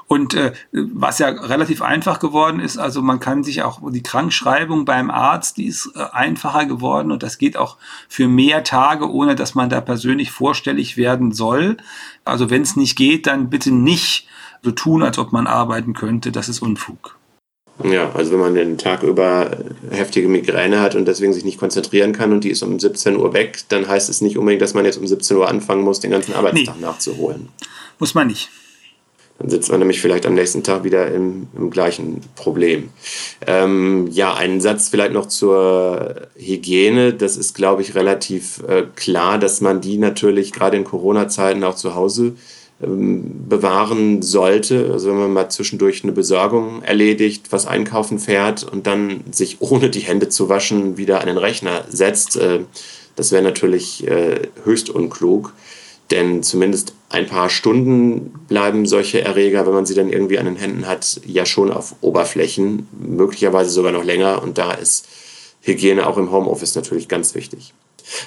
Und 0.07 0.35
äh, 0.35 0.53
was 0.73 1.19
ja 1.19 1.29
relativ 1.29 1.83
einfach 1.83 2.19
geworden 2.19 2.61
ist, 2.61 2.79
also 2.79 3.03
man 3.03 3.21
kann 3.21 3.45
sich 3.45 3.63
auch 3.63 3.81
die 3.91 4.03
Krankschreibung 4.03 4.85
beim 4.85 5.11
Arzt, 5.11 5.59
die 5.59 5.67
ist 5.67 5.91
äh, 5.95 6.05
einfacher 6.13 6.67
geworden 6.67 7.13
und 7.13 7.23
das 7.23 7.39
geht 7.39 7.57
auch 7.57 7.77
für 8.09 8.29
mehr 8.29 8.65
Tage, 8.65 9.11
ohne 9.11 9.35
dass 9.35 9.55
man 9.55 9.69
da 9.69 9.81
persönlich 9.81 10.31
vorstellig 10.31 10.97
werden 10.97 11.33
soll. 11.33 11.77
Also 12.25 12.51
wenn 12.51 12.63
es 12.63 12.77
nicht 12.77 12.97
geht, 12.97 13.27
dann 13.27 13.51
bitte 13.51 13.71
nicht 13.71 14.29
so 14.63 14.71
tun, 14.71 15.03
als 15.03 15.19
ob 15.19 15.33
man 15.33 15.47
arbeiten 15.47 15.93
könnte. 15.93 16.33
Das 16.33 16.49
ist 16.49 16.61
Unfug. 16.61 17.16
Ja, 17.85 18.11
also 18.15 18.33
wenn 18.33 18.41
man 18.41 18.55
den 18.55 18.79
Tag 18.79 19.03
über 19.03 19.51
heftige 19.91 20.29
Migräne 20.29 20.81
hat 20.81 20.95
und 20.95 21.07
deswegen 21.07 21.33
sich 21.33 21.45
nicht 21.45 21.59
konzentrieren 21.59 22.13
kann 22.13 22.33
und 22.33 22.43
die 22.43 22.51
ist 22.51 22.63
um 22.63 22.79
17 22.79 23.17
Uhr 23.17 23.35
weg, 23.35 23.59
dann 23.69 23.87
heißt 23.87 24.09
es 24.09 24.21
nicht 24.21 24.39
unbedingt, 24.39 24.63
dass 24.63 24.75
man 24.75 24.85
jetzt 24.85 24.97
um 24.97 25.07
17 25.07 25.37
Uhr 25.37 25.49
anfangen 25.49 25.83
muss, 25.83 26.01
den 26.01 26.11
ganzen 26.11 26.35
Arbeitstag 26.35 26.77
nee. 26.77 26.87
nachzuholen. 26.87 27.49
Muss 27.99 28.15
man 28.15 28.29
nicht. 28.29 28.49
Dann 29.39 29.51
sitzt 29.51 29.71
man 29.71 29.81
nämlich 29.81 30.01
vielleicht 30.01 30.25
am 30.25 30.33
nächsten 30.33 30.63
Tag 30.63 30.85
wieder 30.85 31.13
im, 31.13 31.49
im 31.55 31.71
gleichen 31.71 32.23
Problem. 32.37 32.89
Ähm, 33.47 34.09
ja, 34.11 34.35
einen 34.35 34.63
Satz 34.63 34.89
vielleicht 34.89 35.13
noch 35.13 35.27
zur 35.27 36.29
Hygiene. 36.37 37.13
Das 37.13 37.37
ist, 37.37 37.55
glaube 37.55 37.83
ich, 37.83 37.95
relativ 37.95 38.63
äh, 38.67 38.85
klar, 38.95 39.39
dass 39.39 39.61
man 39.61 39.83
die 39.83 39.99
natürlich 39.99 40.53
gerade 40.53 40.79
in 40.79 40.85
Corona-Zeiten 40.85 41.63
auch 41.65 41.75
zu 41.75 41.95
Hause 41.95 42.29
ähm, 42.29 42.35
bewahren 42.79 44.21
sollte. 44.21 44.91
Also 44.93 45.09
wenn 45.09 45.19
man 45.19 45.33
mal 45.33 45.49
zwischendurch 45.49 46.03
eine 46.03 46.13
Besorgung 46.13 46.83
erledigt, 46.83 47.47
was 47.51 47.67
einkaufen 47.67 48.19
fährt 48.19 48.65
und 48.65 48.87
dann 48.87 49.25
sich 49.31 49.59
ohne 49.61 49.91
die 49.91 50.01
Hände 50.01 50.29
zu 50.29 50.49
waschen 50.49 50.97
wieder 50.97 51.21
an 51.21 51.27
den 51.27 51.39
Rechner 51.39 51.85
setzt, 51.89 52.37
äh, 52.37 52.61
das 53.17 53.33
wäre 53.33 53.43
natürlich 53.43 54.07
äh, 54.07 54.49
höchst 54.65 54.91
unklug. 54.91 55.55
Denn 56.11 56.45
zumindest 56.45 56.95
ein 57.09 57.27
paar 57.27 57.49
Stunden 57.49 58.33
bleiben 58.47 58.87
solche 58.87 59.23
Erreger, 59.23 59.67
wenn 59.67 59.73
man 59.73 59.87
sie 59.87 59.95
dann 59.95 60.11
irgendwie 60.11 60.39
an 60.39 60.45
den 60.45 60.55
Händen 60.55 60.87
hat, 60.87 61.21
ja 61.27 61.45
schon 61.47 61.73
auf 61.73 61.97
Oberflächen, 62.01 62.87
möglicherweise 62.93 63.71
sogar 63.71 63.91
noch 63.91 64.05
länger. 64.05 64.43
Und 64.43 64.59
da 64.59 64.73
ist 64.73 65.09
Hygiene 65.63 66.07
auch 66.07 66.17
im 66.17 66.31
Homeoffice 66.31 66.77
natürlich 66.77 67.09
ganz 67.09 67.35
wichtig. 67.35 67.75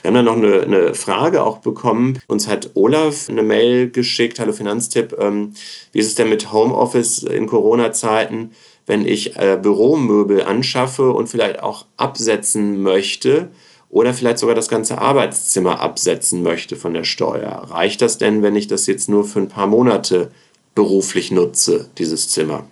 Wir 0.02 0.10
haben 0.10 0.16
dann 0.16 0.26
noch 0.26 0.36
eine, 0.36 0.62
eine, 0.62 0.94
Frage 0.94 1.44
auch 1.44 1.60
bekommen. 1.60 2.20
Uns 2.28 2.48
hat 2.48 2.72
Olaf 2.74 3.30
eine 3.30 3.44
Mail 3.44 3.90
geschickt, 3.90 4.40
hallo 4.40 4.52
Finanztipp, 4.52 5.16
ähm, 5.20 5.54
wie 5.92 6.00
ist 6.00 6.08
es 6.08 6.16
denn 6.16 6.30
mit 6.30 6.52
Homeoffice 6.52 7.24
in 7.24 7.48
Corona-Zeiten, 7.48 8.52
wenn 8.86 9.06
ich 9.06 9.38
äh, 9.38 9.58
Büromöbel 9.62 10.44
anschaffe 10.44 11.12
und 11.12 11.28
vielleicht 11.28 11.62
auch 11.62 11.86
absetzen 11.98 12.82
möchte 12.82 13.50
oder 13.90 14.14
vielleicht 14.14 14.40
sogar 14.40 14.56
das 14.56 14.68
ganze 14.68 14.98
Arbeitszimmer 14.98 15.80
absetzen 15.80 16.44
möchte 16.44 16.76
von 16.76 16.94
der 16.94 17.04
Steuer? 17.04 17.68
Reicht 17.70 18.02
das 18.02 18.18
denn, 18.18 18.42
wenn 18.42 18.56
ich 18.56 18.68
das 18.68 18.88
jetzt 18.88 19.10
nur 19.10 19.24
für 19.26 19.40
ein 19.40 19.50
paar 19.50 19.68
Monate 19.68 20.32
beruflich 20.76 21.32
nutze, 21.32 21.90
dieses 21.98 22.30
Zimmer? 22.30 22.66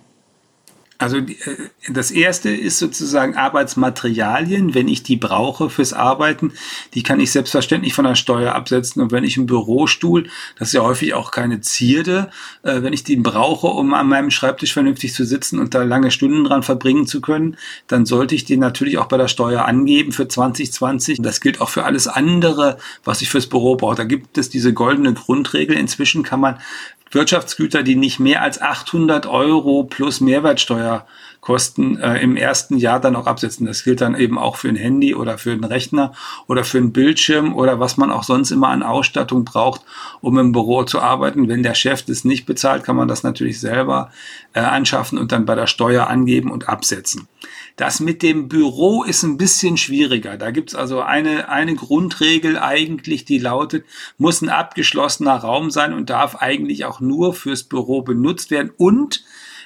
Also 0.98 1.18
äh, 1.18 1.34
das 1.88 2.10
erste 2.10 2.50
ist 2.50 2.78
sozusagen 2.78 3.36
Arbeitsmaterialien, 3.36 4.74
wenn 4.74 4.88
ich 4.88 5.04
die 5.04 5.16
brauche 5.16 5.70
fürs 5.70 5.92
Arbeiten, 5.92 6.52
die 6.94 7.04
kann 7.04 7.20
ich 7.20 7.30
selbstverständlich 7.30 7.94
von 7.94 8.04
der 8.04 8.16
Steuer 8.16 8.54
absetzen. 8.54 9.00
Und 9.00 9.12
wenn 9.12 9.22
ich 9.22 9.36
einen 9.36 9.46
Bürostuhl, 9.46 10.28
das 10.58 10.68
ist 10.68 10.74
ja 10.74 10.82
häufig 10.82 11.14
auch 11.14 11.30
keine 11.30 11.60
Zierde, 11.60 12.30
äh, 12.64 12.82
wenn 12.82 12.92
ich 12.92 13.04
den 13.04 13.22
brauche, 13.22 13.68
um 13.68 13.94
an 13.94 14.08
meinem 14.08 14.32
Schreibtisch 14.32 14.72
vernünftig 14.72 15.14
zu 15.14 15.24
sitzen 15.24 15.60
und 15.60 15.72
da 15.74 15.84
lange 15.84 16.10
Stunden 16.10 16.42
dran 16.42 16.64
verbringen 16.64 17.06
zu 17.06 17.20
können, 17.20 17.56
dann 17.86 18.04
sollte 18.04 18.34
ich 18.34 18.44
den 18.44 18.58
natürlich 18.58 18.98
auch 18.98 19.06
bei 19.06 19.16
der 19.16 19.28
Steuer 19.28 19.64
angeben 19.66 20.10
für 20.10 20.26
2020. 20.26 21.18
Das 21.22 21.40
gilt 21.40 21.60
auch 21.60 21.68
für 21.68 21.84
alles 21.84 22.08
andere, 22.08 22.76
was 23.04 23.22
ich 23.22 23.30
fürs 23.30 23.46
Büro 23.46 23.76
brauche. 23.76 23.94
Da 23.94 24.04
gibt 24.04 24.36
es 24.36 24.50
diese 24.50 24.72
goldene 24.72 25.14
Grundregel. 25.14 25.76
Inzwischen 25.76 26.24
kann 26.24 26.40
man 26.40 26.58
Wirtschaftsgüter, 27.10 27.82
die 27.82 27.96
nicht 27.96 28.20
mehr 28.20 28.42
als 28.42 28.60
800 28.60 29.26
Euro 29.26 29.84
plus 29.84 30.20
Mehrwertsteuerkosten 30.20 31.98
äh, 31.98 32.18
im 32.20 32.36
ersten 32.36 32.76
Jahr 32.76 33.00
dann 33.00 33.16
auch 33.16 33.26
absetzen. 33.26 33.66
Das 33.66 33.84
gilt 33.84 34.00
dann 34.00 34.14
eben 34.14 34.38
auch 34.38 34.56
für 34.56 34.68
ein 34.68 34.76
Handy 34.76 35.14
oder 35.14 35.38
für 35.38 35.52
einen 35.52 35.64
Rechner 35.64 36.12
oder 36.46 36.64
für 36.64 36.78
einen 36.78 36.92
Bildschirm 36.92 37.54
oder 37.54 37.80
was 37.80 37.96
man 37.96 38.10
auch 38.10 38.24
sonst 38.24 38.50
immer 38.50 38.68
an 38.68 38.82
Ausstattung 38.82 39.44
braucht, 39.44 39.82
um 40.20 40.38
im 40.38 40.52
Büro 40.52 40.84
zu 40.84 41.00
arbeiten. 41.00 41.48
Wenn 41.48 41.62
der 41.62 41.74
Chef 41.74 42.02
das 42.02 42.24
nicht 42.24 42.46
bezahlt, 42.46 42.84
kann 42.84 42.96
man 42.96 43.08
das 43.08 43.22
natürlich 43.22 43.60
selber 43.60 44.10
äh, 44.52 44.60
anschaffen 44.60 45.18
und 45.18 45.32
dann 45.32 45.46
bei 45.46 45.54
der 45.54 45.66
Steuer 45.66 46.08
angeben 46.08 46.50
und 46.50 46.68
absetzen. 46.68 47.28
Das 47.78 48.00
mit 48.00 48.24
dem 48.24 48.48
Büro 48.48 49.04
ist 49.04 49.22
ein 49.22 49.38
bisschen 49.38 49.76
schwieriger. 49.76 50.36
Da 50.36 50.50
gibt's 50.50 50.74
also 50.74 51.00
eine, 51.00 51.48
eine 51.48 51.76
Grundregel 51.76 52.58
eigentlich, 52.58 53.24
die 53.24 53.38
lautet, 53.38 53.86
muss 54.18 54.42
ein 54.42 54.48
abgeschlossener 54.48 55.36
Raum 55.36 55.70
sein 55.70 55.92
und 55.92 56.10
darf 56.10 56.34
eigentlich 56.34 56.84
auch 56.86 56.98
nur 56.98 57.34
fürs 57.34 57.62
Büro 57.62 58.02
benutzt 58.02 58.50
werden. 58.50 58.72
Und 58.76 59.22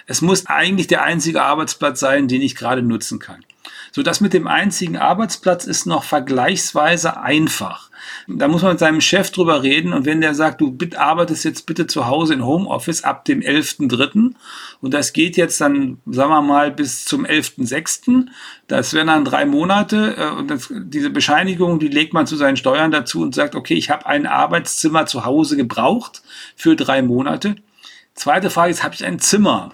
es 0.06 0.20
muss 0.20 0.44
eigentlich 0.44 0.88
der 0.88 1.04
einzige 1.04 1.42
Arbeitsplatz 1.42 2.00
sein, 2.00 2.28
den 2.28 2.42
ich 2.42 2.54
gerade 2.54 2.82
nutzen 2.82 3.18
kann. 3.18 3.46
So, 3.92 4.02
das 4.02 4.20
mit 4.20 4.34
dem 4.34 4.46
einzigen 4.46 4.98
Arbeitsplatz 4.98 5.64
ist 5.64 5.86
noch 5.86 6.04
vergleichsweise 6.04 7.16
einfach. 7.16 7.88
Da 8.26 8.48
muss 8.48 8.62
man 8.62 8.72
mit 8.72 8.78
seinem 8.78 9.00
Chef 9.00 9.30
drüber 9.30 9.62
reden 9.62 9.92
und 9.92 10.06
wenn 10.06 10.20
der 10.20 10.34
sagt, 10.34 10.60
du 10.60 10.76
arbeitest 10.96 11.44
jetzt 11.44 11.66
bitte 11.66 11.86
zu 11.86 12.06
Hause 12.06 12.34
in 12.34 12.44
Homeoffice 12.44 13.04
ab 13.04 13.24
dem 13.24 13.40
11.3. 13.40 14.32
und 14.80 14.94
das 14.94 15.12
geht 15.12 15.36
jetzt 15.36 15.60
dann, 15.60 15.98
sagen 16.06 16.30
wir 16.30 16.42
mal, 16.42 16.70
bis 16.70 17.04
zum 17.04 17.24
11.6., 17.26 18.26
das 18.68 18.94
wären 18.94 19.08
dann 19.08 19.24
drei 19.24 19.44
Monate 19.44 20.16
äh, 20.16 20.38
und 20.38 20.50
das, 20.50 20.72
diese 20.72 21.10
Bescheinigung, 21.10 21.78
die 21.78 21.88
legt 21.88 22.12
man 22.12 22.26
zu 22.26 22.36
seinen 22.36 22.56
Steuern 22.56 22.90
dazu 22.90 23.22
und 23.22 23.34
sagt, 23.34 23.54
okay, 23.54 23.74
ich 23.74 23.90
habe 23.90 24.06
ein 24.06 24.26
Arbeitszimmer 24.26 25.06
zu 25.06 25.24
Hause 25.24 25.56
gebraucht 25.56 26.22
für 26.56 26.76
drei 26.76 27.02
Monate. 27.02 27.56
Zweite 28.14 28.50
Frage 28.50 28.70
ist, 28.70 28.82
habe 28.82 28.94
ich 28.94 29.04
ein 29.04 29.18
Zimmer? 29.18 29.72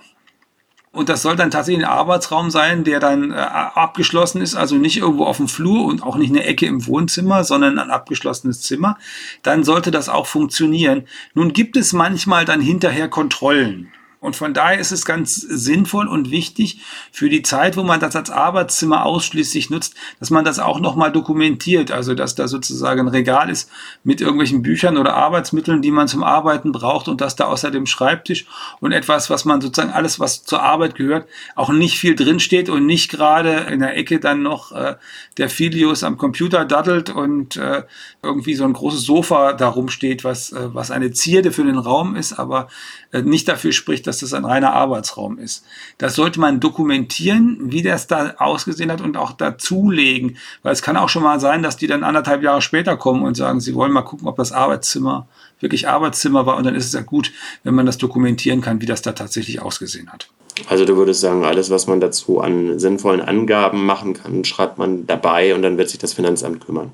Und 0.90 1.08
das 1.08 1.22
soll 1.22 1.36
dann 1.36 1.50
tatsächlich 1.50 1.84
ein 1.84 1.90
Arbeitsraum 1.90 2.50
sein, 2.50 2.82
der 2.82 2.98
dann 2.98 3.30
äh, 3.30 3.34
abgeschlossen 3.34 4.40
ist, 4.40 4.54
also 4.54 4.76
nicht 4.76 4.96
irgendwo 4.96 5.24
auf 5.24 5.36
dem 5.36 5.48
Flur 5.48 5.84
und 5.84 6.02
auch 6.02 6.16
nicht 6.16 6.30
eine 6.30 6.44
Ecke 6.44 6.66
im 6.66 6.86
Wohnzimmer, 6.86 7.44
sondern 7.44 7.78
ein 7.78 7.90
abgeschlossenes 7.90 8.62
Zimmer. 8.62 8.98
Dann 9.42 9.64
sollte 9.64 9.90
das 9.90 10.08
auch 10.08 10.26
funktionieren. 10.26 11.04
Nun 11.34 11.52
gibt 11.52 11.76
es 11.76 11.92
manchmal 11.92 12.44
dann 12.44 12.60
hinterher 12.60 13.08
Kontrollen. 13.08 13.92
Und 14.20 14.34
von 14.34 14.52
daher 14.52 14.80
ist 14.80 14.90
es 14.90 15.04
ganz 15.04 15.36
sinnvoll 15.36 16.08
und 16.08 16.32
wichtig 16.32 16.80
für 17.12 17.28
die 17.28 17.42
Zeit, 17.42 17.76
wo 17.76 17.84
man 17.84 18.00
das 18.00 18.16
als 18.16 18.30
Arbeitszimmer 18.30 19.06
ausschließlich 19.06 19.70
nutzt, 19.70 19.94
dass 20.18 20.30
man 20.30 20.44
das 20.44 20.58
auch 20.58 20.80
nochmal 20.80 21.12
dokumentiert. 21.12 21.92
Also, 21.92 22.14
dass 22.14 22.34
da 22.34 22.48
sozusagen 22.48 23.00
ein 23.00 23.08
Regal 23.08 23.48
ist 23.48 23.70
mit 24.02 24.20
irgendwelchen 24.20 24.62
Büchern 24.62 24.96
oder 24.96 25.14
Arbeitsmitteln, 25.14 25.82
die 25.82 25.92
man 25.92 26.08
zum 26.08 26.24
Arbeiten 26.24 26.72
braucht 26.72 27.06
und 27.06 27.20
dass 27.20 27.36
da 27.36 27.44
außer 27.44 27.70
dem 27.70 27.86
Schreibtisch 27.86 28.46
und 28.80 28.90
etwas, 28.90 29.30
was 29.30 29.44
man 29.44 29.60
sozusagen 29.60 29.92
alles, 29.92 30.18
was 30.18 30.42
zur 30.42 30.62
Arbeit 30.62 30.96
gehört, 30.96 31.28
auch 31.54 31.70
nicht 31.70 31.98
viel 31.98 32.16
drinsteht 32.16 32.68
und 32.70 32.86
nicht 32.86 33.10
gerade 33.10 33.68
in 33.70 33.78
der 33.78 33.96
Ecke 33.96 34.18
dann 34.18 34.42
noch 34.42 34.72
äh, 34.72 34.96
der 35.36 35.48
Filius 35.48 36.02
am 36.02 36.18
Computer 36.18 36.64
daddelt 36.64 37.10
und 37.10 37.56
äh, 37.56 37.84
irgendwie 38.22 38.54
so 38.54 38.64
ein 38.64 38.72
großes 38.72 39.02
Sofa 39.02 39.52
darum 39.52 39.88
steht, 39.88 40.24
was, 40.24 40.50
äh, 40.50 40.74
was 40.74 40.90
eine 40.90 41.12
Zierde 41.12 41.52
für 41.52 41.62
den 41.62 41.78
Raum 41.78 42.16
ist, 42.16 42.32
aber 42.32 42.68
äh, 43.12 43.22
nicht 43.22 43.46
dafür 43.46 43.70
spricht, 43.70 44.07
dass 44.08 44.18
das 44.18 44.32
ein 44.32 44.44
reiner 44.44 44.72
Arbeitsraum 44.72 45.38
ist. 45.38 45.64
Das 45.98 46.14
sollte 46.14 46.40
man 46.40 46.58
dokumentieren, 46.58 47.58
wie 47.60 47.82
das 47.82 48.06
da 48.06 48.34
ausgesehen 48.38 48.90
hat 48.90 49.00
und 49.00 49.16
auch 49.16 49.32
dazulegen, 49.32 50.36
weil 50.62 50.72
es 50.72 50.82
kann 50.82 50.96
auch 50.96 51.08
schon 51.08 51.22
mal 51.22 51.38
sein, 51.38 51.62
dass 51.62 51.76
die 51.76 51.86
dann 51.86 52.02
anderthalb 52.02 52.42
Jahre 52.42 52.62
später 52.62 52.96
kommen 52.96 53.22
und 53.22 53.36
sagen, 53.36 53.60
sie 53.60 53.74
wollen 53.74 53.92
mal 53.92 54.02
gucken, 54.02 54.26
ob 54.26 54.36
das 54.36 54.52
Arbeitszimmer 54.52 55.28
wirklich 55.60 55.88
Arbeitszimmer 55.88 56.46
war 56.46 56.56
und 56.56 56.64
dann 56.64 56.74
ist 56.74 56.86
es 56.86 56.92
ja 56.92 57.00
gut, 57.00 57.32
wenn 57.64 57.74
man 57.74 57.86
das 57.86 57.98
dokumentieren 57.98 58.60
kann, 58.60 58.80
wie 58.80 58.86
das 58.86 59.02
da 59.02 59.12
tatsächlich 59.12 59.60
ausgesehen 59.60 60.10
hat. 60.10 60.28
Also 60.68 60.84
du 60.84 60.96
würdest 60.96 61.20
sagen, 61.20 61.44
alles, 61.44 61.70
was 61.70 61.86
man 61.86 62.00
dazu 62.00 62.40
an 62.40 62.78
sinnvollen 62.78 63.20
Angaben 63.20 63.86
machen 63.86 64.14
kann, 64.14 64.44
schreibt 64.44 64.78
man 64.78 65.06
dabei 65.06 65.54
und 65.54 65.62
dann 65.62 65.78
wird 65.78 65.88
sich 65.88 65.98
das 65.98 66.14
Finanzamt 66.14 66.64
kümmern. 66.64 66.90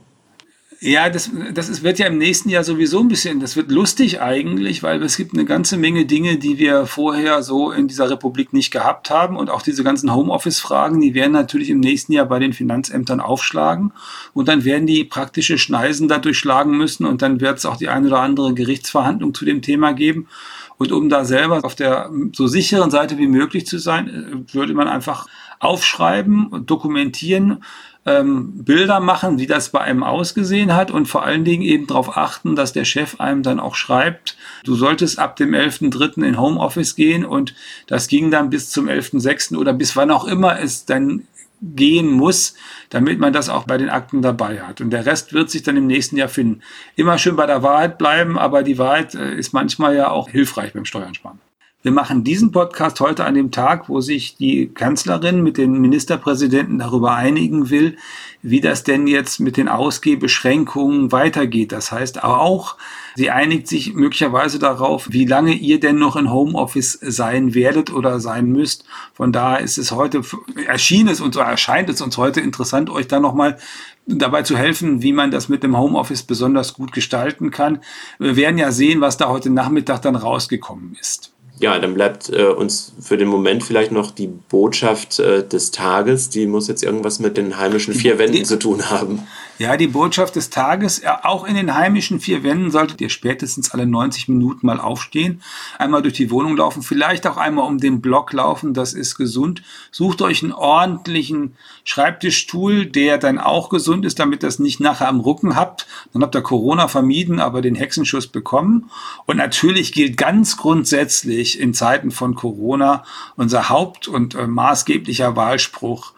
Ja, 0.87 1.09
das, 1.09 1.31
das 1.55 1.71
ist, 1.71 1.83
wird 1.83 1.99
ja 1.99 2.09
im 2.09 2.19
nächsten 2.19 2.51
Jahr 2.51 2.63
sowieso 2.63 3.01
ein 3.01 3.09
bisschen, 3.09 3.41
das 3.41 3.57
wird 3.57 3.71
lustig 3.71 4.21
eigentlich, 4.21 4.83
weil 4.83 5.03
es 5.03 5.17
gibt 5.17 5.33
eine 5.33 5.47
ganze 5.47 5.79
Menge 5.79 6.05
Dinge, 6.05 6.37
die 6.37 6.59
wir 6.59 6.85
vorher 6.85 7.43
so 7.43 7.71
in 7.71 7.89
dieser 7.89 8.11
Republik 8.11 8.53
nicht 8.53 8.71
gehabt 8.71 9.09
haben. 9.09 9.39
Und 9.39 9.49
auch 9.49 9.63
diese 9.63 9.83
ganzen 9.83 10.15
Homeoffice-Fragen, 10.15 11.01
die 11.01 11.15
werden 11.15 11.33
natürlich 11.33 11.71
im 11.71 11.81
nächsten 11.81 12.13
Jahr 12.13 12.27
bei 12.27 12.39
den 12.39 12.53
Finanzämtern 12.53 13.21
aufschlagen. 13.21 13.95
Und 14.35 14.49
dann 14.49 14.67
werden 14.67 14.87
die 14.87 15.05
praktische 15.05 15.57
Schneisen 15.57 16.07
da 16.07 16.19
durchschlagen 16.19 16.77
müssen. 16.77 17.07
Und 17.07 17.23
dann 17.23 17.41
wird 17.41 17.57
es 17.57 17.65
auch 17.65 17.79
die 17.79 17.89
eine 17.89 18.09
oder 18.09 18.21
andere 18.21 18.53
Gerichtsverhandlung 18.53 19.33
zu 19.33 19.47
dem 19.47 19.63
Thema 19.63 19.93
geben. 19.95 20.29
Und 20.77 20.93
um 20.93 21.09
da 21.09 21.25
selber 21.25 21.65
auf 21.65 21.77
der 21.77 22.11
so 22.35 22.47
sicheren 22.47 22.91
Seite 22.91 23.17
wie 23.17 23.27
möglich 23.27 23.67
zu 23.67 23.79
sein, 23.79 24.09
äh, 24.09 24.55
würde 24.55 24.75
man 24.75 24.89
einfach 24.89 25.27
aufschreiben 25.61 26.49
und 26.49 26.69
dokumentieren, 26.69 27.63
ähm, 28.07 28.65
Bilder 28.65 29.01
machen, 29.01 29.39
wie 29.39 29.47
das 29.47 29.71
bei 29.71 29.81
einem 29.81 30.03
ausgesehen 30.03 30.75
hat 30.75 30.91
und 30.91 31.07
vor 31.07 31.25
allen 31.25 31.45
Dingen 31.45 31.63
eben 31.63 31.87
darauf 31.87 32.17
achten, 32.17 32.55
dass 32.57 32.73
der 32.73 32.85
Chef 32.85 33.21
einem 33.21 33.43
dann 33.43 33.61
auch 33.61 33.75
schreibt, 33.75 34.37
du 34.65 34.75
solltest 34.75 35.19
ab 35.19 35.37
dem 35.37 35.53
11.3. 35.53 36.23
in 36.23 36.39
Homeoffice 36.39 36.97
gehen 36.97 37.25
und 37.25 37.55
das 37.87 38.09
ging 38.09 38.31
dann 38.31 38.51
bis 38.51 38.71
zum 38.71 38.89
11.6. 38.89 39.57
oder 39.57 39.73
bis 39.73 39.97
wann 39.97 40.11
auch 40.11 40.27
immer 40.27 40.61
es 40.61 40.85
dann 40.85 41.27
gehen 41.63 42.11
muss, 42.11 42.55
damit 42.91 43.19
man 43.19 43.33
das 43.33 43.49
auch 43.49 43.65
bei 43.65 43.79
den 43.79 43.89
Akten 43.89 44.21
dabei 44.21 44.61
hat. 44.61 44.81
Und 44.81 44.91
der 44.91 45.07
Rest 45.07 45.33
wird 45.33 45.51
sich 45.51 45.63
dann 45.63 45.77
im 45.77 45.87
nächsten 45.87 46.17
Jahr 46.17 46.29
finden. 46.29 46.61
Immer 46.97 47.17
schön 47.17 47.37
bei 47.37 47.47
der 47.47 47.63
Wahrheit 47.63 47.97
bleiben, 47.97 48.39
aber 48.39 48.63
die 48.63 48.77
Wahrheit 48.77 49.15
äh, 49.15 49.35
ist 49.35 49.55
manchmal 49.55 49.97
ja 49.97 50.11
auch 50.11 50.29
hilfreich 50.29 50.75
beim 50.75 50.85
Steuern 50.85 51.15
sparen. 51.15 51.41
Wir 51.85 51.93
machen 51.93 52.25
diesen 52.25 52.51
Podcast 52.51 52.99
heute 53.01 53.27
an 53.27 53.35
dem 53.35 53.51
Tag, 53.51 53.91
wo 53.91 54.01
sich 54.01 54.39
die 54.39 54.69
Kanzlerin 54.69 55.43
mit 55.43 55.59
den 55.59 55.83
Ministerpräsidenten 55.83 56.79
darüber 56.79 57.15
einigen 57.15 57.69
will, 57.69 57.99
wie 58.41 58.63
das 58.63 58.85
denn 58.85 59.07
jetzt 59.07 59.39
mit 59.39 59.59
den 59.59 59.69
Ausgehbeschränkungen 59.69 61.13
weitergeht. 61.13 61.73
Das 61.73 61.93
heißt 61.93 62.25
auch, 62.25 62.79
sie 63.17 63.31
einigt 63.31 63.69
sich 63.69 63.93
möglicherweise 63.93 64.59
darauf, 64.59 65.09
wie 65.11 65.27
lange 65.27 65.53
ihr 65.53 65.79
denn 65.79 65.99
noch 65.99 66.17
in 66.17 66.33
Homeoffice 66.33 66.99
sein 67.03 67.53
werdet 67.53 67.93
oder 67.93 68.19
sein 68.19 68.47
müsst. 68.47 68.87
Von 69.13 69.31
daher 69.31 69.61
ist 69.61 69.77
es 69.77 69.93
heute, 69.93 70.23
erschien 70.67 71.07
es 71.09 71.21
und 71.21 71.35
so 71.35 71.41
erscheint 71.41 71.91
es 71.91 72.01
uns 72.01 72.17
heute 72.17 72.41
interessant, 72.41 72.89
euch 72.89 73.09
da 73.09 73.21
nochmal 73.21 73.59
dabei 74.07 74.41
zu 74.41 74.57
helfen, 74.57 75.03
wie 75.03 75.13
man 75.13 75.31
das 75.31 75.51
mit 75.51 75.63
dem 75.63 75.77
Homeoffice 75.77 76.23
besonders 76.23 76.73
gut 76.73 76.93
gestalten 76.93 77.51
kann. 77.51 77.81
Wir 78.19 78.37
werden 78.37 78.57
ja 78.57 78.73
sehen, 78.73 79.03
was 79.03 79.19
da 79.19 79.29
heute 79.29 79.51
Nachmittag 79.51 80.01
dann 80.01 80.17
rausgekommen 80.17 80.97
ist. 80.99 81.34
Ja, 81.61 81.79
dann 81.79 81.95
bleibt 81.95 82.31
äh, 82.31 82.47
uns 82.47 82.93
für 83.01 83.17
den 83.17 83.29
Moment 83.29 83.63
vielleicht 83.63 83.93
noch 83.93 84.11
die 84.11 84.27
Botschaft 84.27 85.21
äh, 85.21 85.47
des 85.47 85.71
Tages. 85.71 86.29
Die 86.29 86.47
muss 86.47 86.67
jetzt 86.67 86.83
irgendwas 86.83 87.21
mit 87.21 87.37
den 87.37 87.57
heimischen 87.59 87.95
vier 87.95 88.19
Wänden 88.19 88.45
zu 88.45 88.59
tun 88.59 88.91
haben. 88.91 89.23
Ja, 89.57 89.77
die 89.77 89.87
Botschaft 89.87 90.35
des 90.35 90.51
Tages, 90.51 91.03
auch 91.23 91.45
in 91.45 91.55
den 91.55 91.77
heimischen 91.77 92.19
vier 92.19 92.43
Wänden 92.43 92.73
solltet 92.73 93.01
ihr 93.01 93.09
spätestens 93.09 93.71
alle 93.71 93.87
90 93.87 94.29
Minuten 94.29 94.67
mal 94.67 94.81
aufstehen, 94.81 95.43
einmal 95.79 96.03
durch 96.03 96.15
die 96.15 96.33
Wohnung 96.33 96.57
laufen, 96.57 96.83
vielleicht 96.83 97.25
auch 97.29 97.37
einmal 97.37 97.65
um 97.65 97.79
den 97.79 98.01
Block 98.01 98.33
laufen, 98.33 98.75
das 98.75 98.95
ist 98.95 99.15
gesund. 99.15 99.63
Sucht 99.93 100.23
euch 100.23 100.43
einen 100.43 100.51
ordentlichen 100.51 101.55
Schreibtischstuhl, 101.85 102.87
der 102.87 103.19
dann 103.19 103.39
auch 103.39 103.69
gesund 103.69 104.05
ist, 104.05 104.19
damit 104.19 104.43
das 104.43 104.59
nicht 104.59 104.81
nachher 104.81 105.09
am 105.09 105.21
Rücken 105.21 105.55
habt. 105.55 105.87
Dann 106.13 106.23
habt 106.23 106.35
ihr 106.35 106.43
Corona 106.43 106.89
vermieden, 106.89 107.39
aber 107.39 107.63
den 107.63 107.77
Hexenschuss 107.77 108.27
bekommen. 108.27 108.91
Und 109.25 109.37
natürlich 109.37 109.93
gilt 109.93 110.17
ganz 110.17 110.57
grundsätzlich 110.57 111.61
in 111.61 111.75
Zeiten 111.75 112.11
von 112.11 112.35
Corona 112.35 113.05
unser 113.37 113.69
Haupt- 113.69 114.09
und 114.09 114.35
äh, 114.35 114.49
maßgeblicher 114.49 115.37
Wahlspruch, 115.37 116.13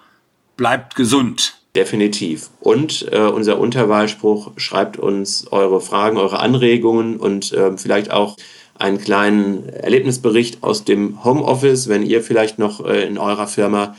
bleibt 0.57 0.95
gesund. 0.95 1.59
Definitiv. 1.77 2.51
Und 2.61 3.07
äh, 3.13 3.21
unser 3.21 3.59
Unterwahlspruch 3.59 4.53
schreibt 4.57 4.99
uns 4.99 5.47
eure 5.51 5.83
Fragen, 5.83 6.17
eure 6.17 6.41
Anregungen 6.41 7.19
und 7.19 7.53
äh, 7.53 7.77
vielleicht 7.77 8.11
auch 8.11 8.39
einen 8.79 8.99
kleinen 8.99 9.69
Erlebnisbericht 9.69 10.63
aus 10.63 10.85
dem 10.85 11.23
Homeoffice, 11.23 11.89
wenn 11.89 12.03
ihr 12.03 12.23
vielleicht 12.23 12.59
noch 12.59 12.83
äh, 12.83 13.07
in 13.07 13.19
eurer 13.19 13.47
Firma 13.47 13.95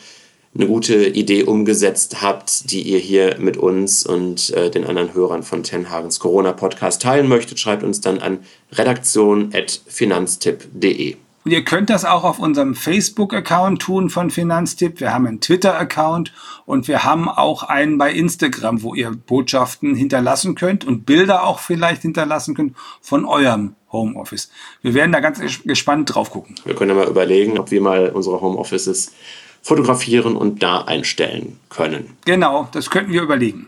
eine 0.55 0.65
gute 0.65 1.05
Idee 1.05 1.43
umgesetzt 1.43 2.23
habt, 2.23 2.71
die 2.71 2.81
ihr 2.81 2.97
hier 2.97 3.35
mit 3.37 3.57
uns 3.57 4.07
und 4.07 4.49
äh, 4.55 4.71
den 4.71 4.83
anderen 4.83 5.13
Hörern 5.13 5.43
von 5.43 5.61
Tenhagens 5.61 6.17
Corona 6.17 6.53
Podcast 6.53 7.03
teilen 7.03 7.27
möchtet, 7.27 7.59
schreibt 7.59 7.83
uns 7.83 8.01
dann 8.01 8.17
an 8.17 8.39
redaktion.finanztipp.de. 8.71 11.17
Und 11.47 11.53
ihr 11.53 11.63
könnt 11.63 11.89
das 11.89 12.03
auch 12.03 12.25
auf 12.25 12.39
unserem 12.39 12.75
Facebook-Account 12.75 13.81
tun 13.81 14.09
von 14.09 14.31
Finanztipp. 14.31 14.99
Wir 14.99 15.13
haben 15.13 15.25
einen 15.25 15.39
Twitter-Account 15.39 16.33
und 16.65 16.89
wir 16.89 17.05
haben 17.05 17.29
auch 17.29 17.63
einen 17.63 17.97
bei 17.97 18.11
Instagram, 18.11 18.83
wo 18.83 18.93
ihr 18.93 19.11
Botschaften 19.11 19.95
hinterlassen 19.95 20.55
könnt 20.55 20.83
und 20.83 21.05
Bilder 21.05 21.45
auch 21.45 21.59
vielleicht 21.59 22.01
hinterlassen 22.01 22.53
könnt 22.53 22.75
von 22.99 23.23
eurem 23.23 23.75
Homeoffice. 23.93 24.51
Wir 24.81 24.93
werden 24.93 25.13
da 25.13 25.21
ganz 25.21 25.39
gespannt 25.63 26.13
drauf 26.13 26.31
gucken. 26.31 26.55
Wir 26.65 26.75
können 26.75 26.89
ja 26.89 26.97
mal 26.97 27.07
überlegen, 27.07 27.57
ob 27.57 27.71
wir 27.71 27.79
mal 27.79 28.09
unsere 28.09 28.41
Homeoffices 28.41 29.13
fotografieren 29.61 30.35
und 30.35 30.61
da 30.61 30.81
einstellen 30.81 31.57
können. 31.69 32.17
Genau, 32.25 32.67
das 32.73 32.89
könnten 32.89 33.13
wir 33.13 33.21
überlegen. 33.21 33.67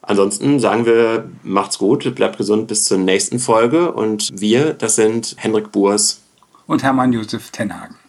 Ansonsten 0.00 0.58
sagen 0.58 0.86
wir, 0.86 1.28
macht's 1.42 1.76
gut, 1.76 2.14
bleibt 2.14 2.38
gesund 2.38 2.68
bis 2.68 2.86
zur 2.86 2.96
nächsten 2.96 3.38
Folge 3.38 3.92
und 3.92 4.30
wir, 4.32 4.72
das 4.72 4.96
sind 4.96 5.36
Henrik 5.38 5.70
Burs 5.70 6.19
und 6.70 6.84
Hermann 6.84 7.12
Josef 7.12 7.50
Tenhagen. 7.50 7.99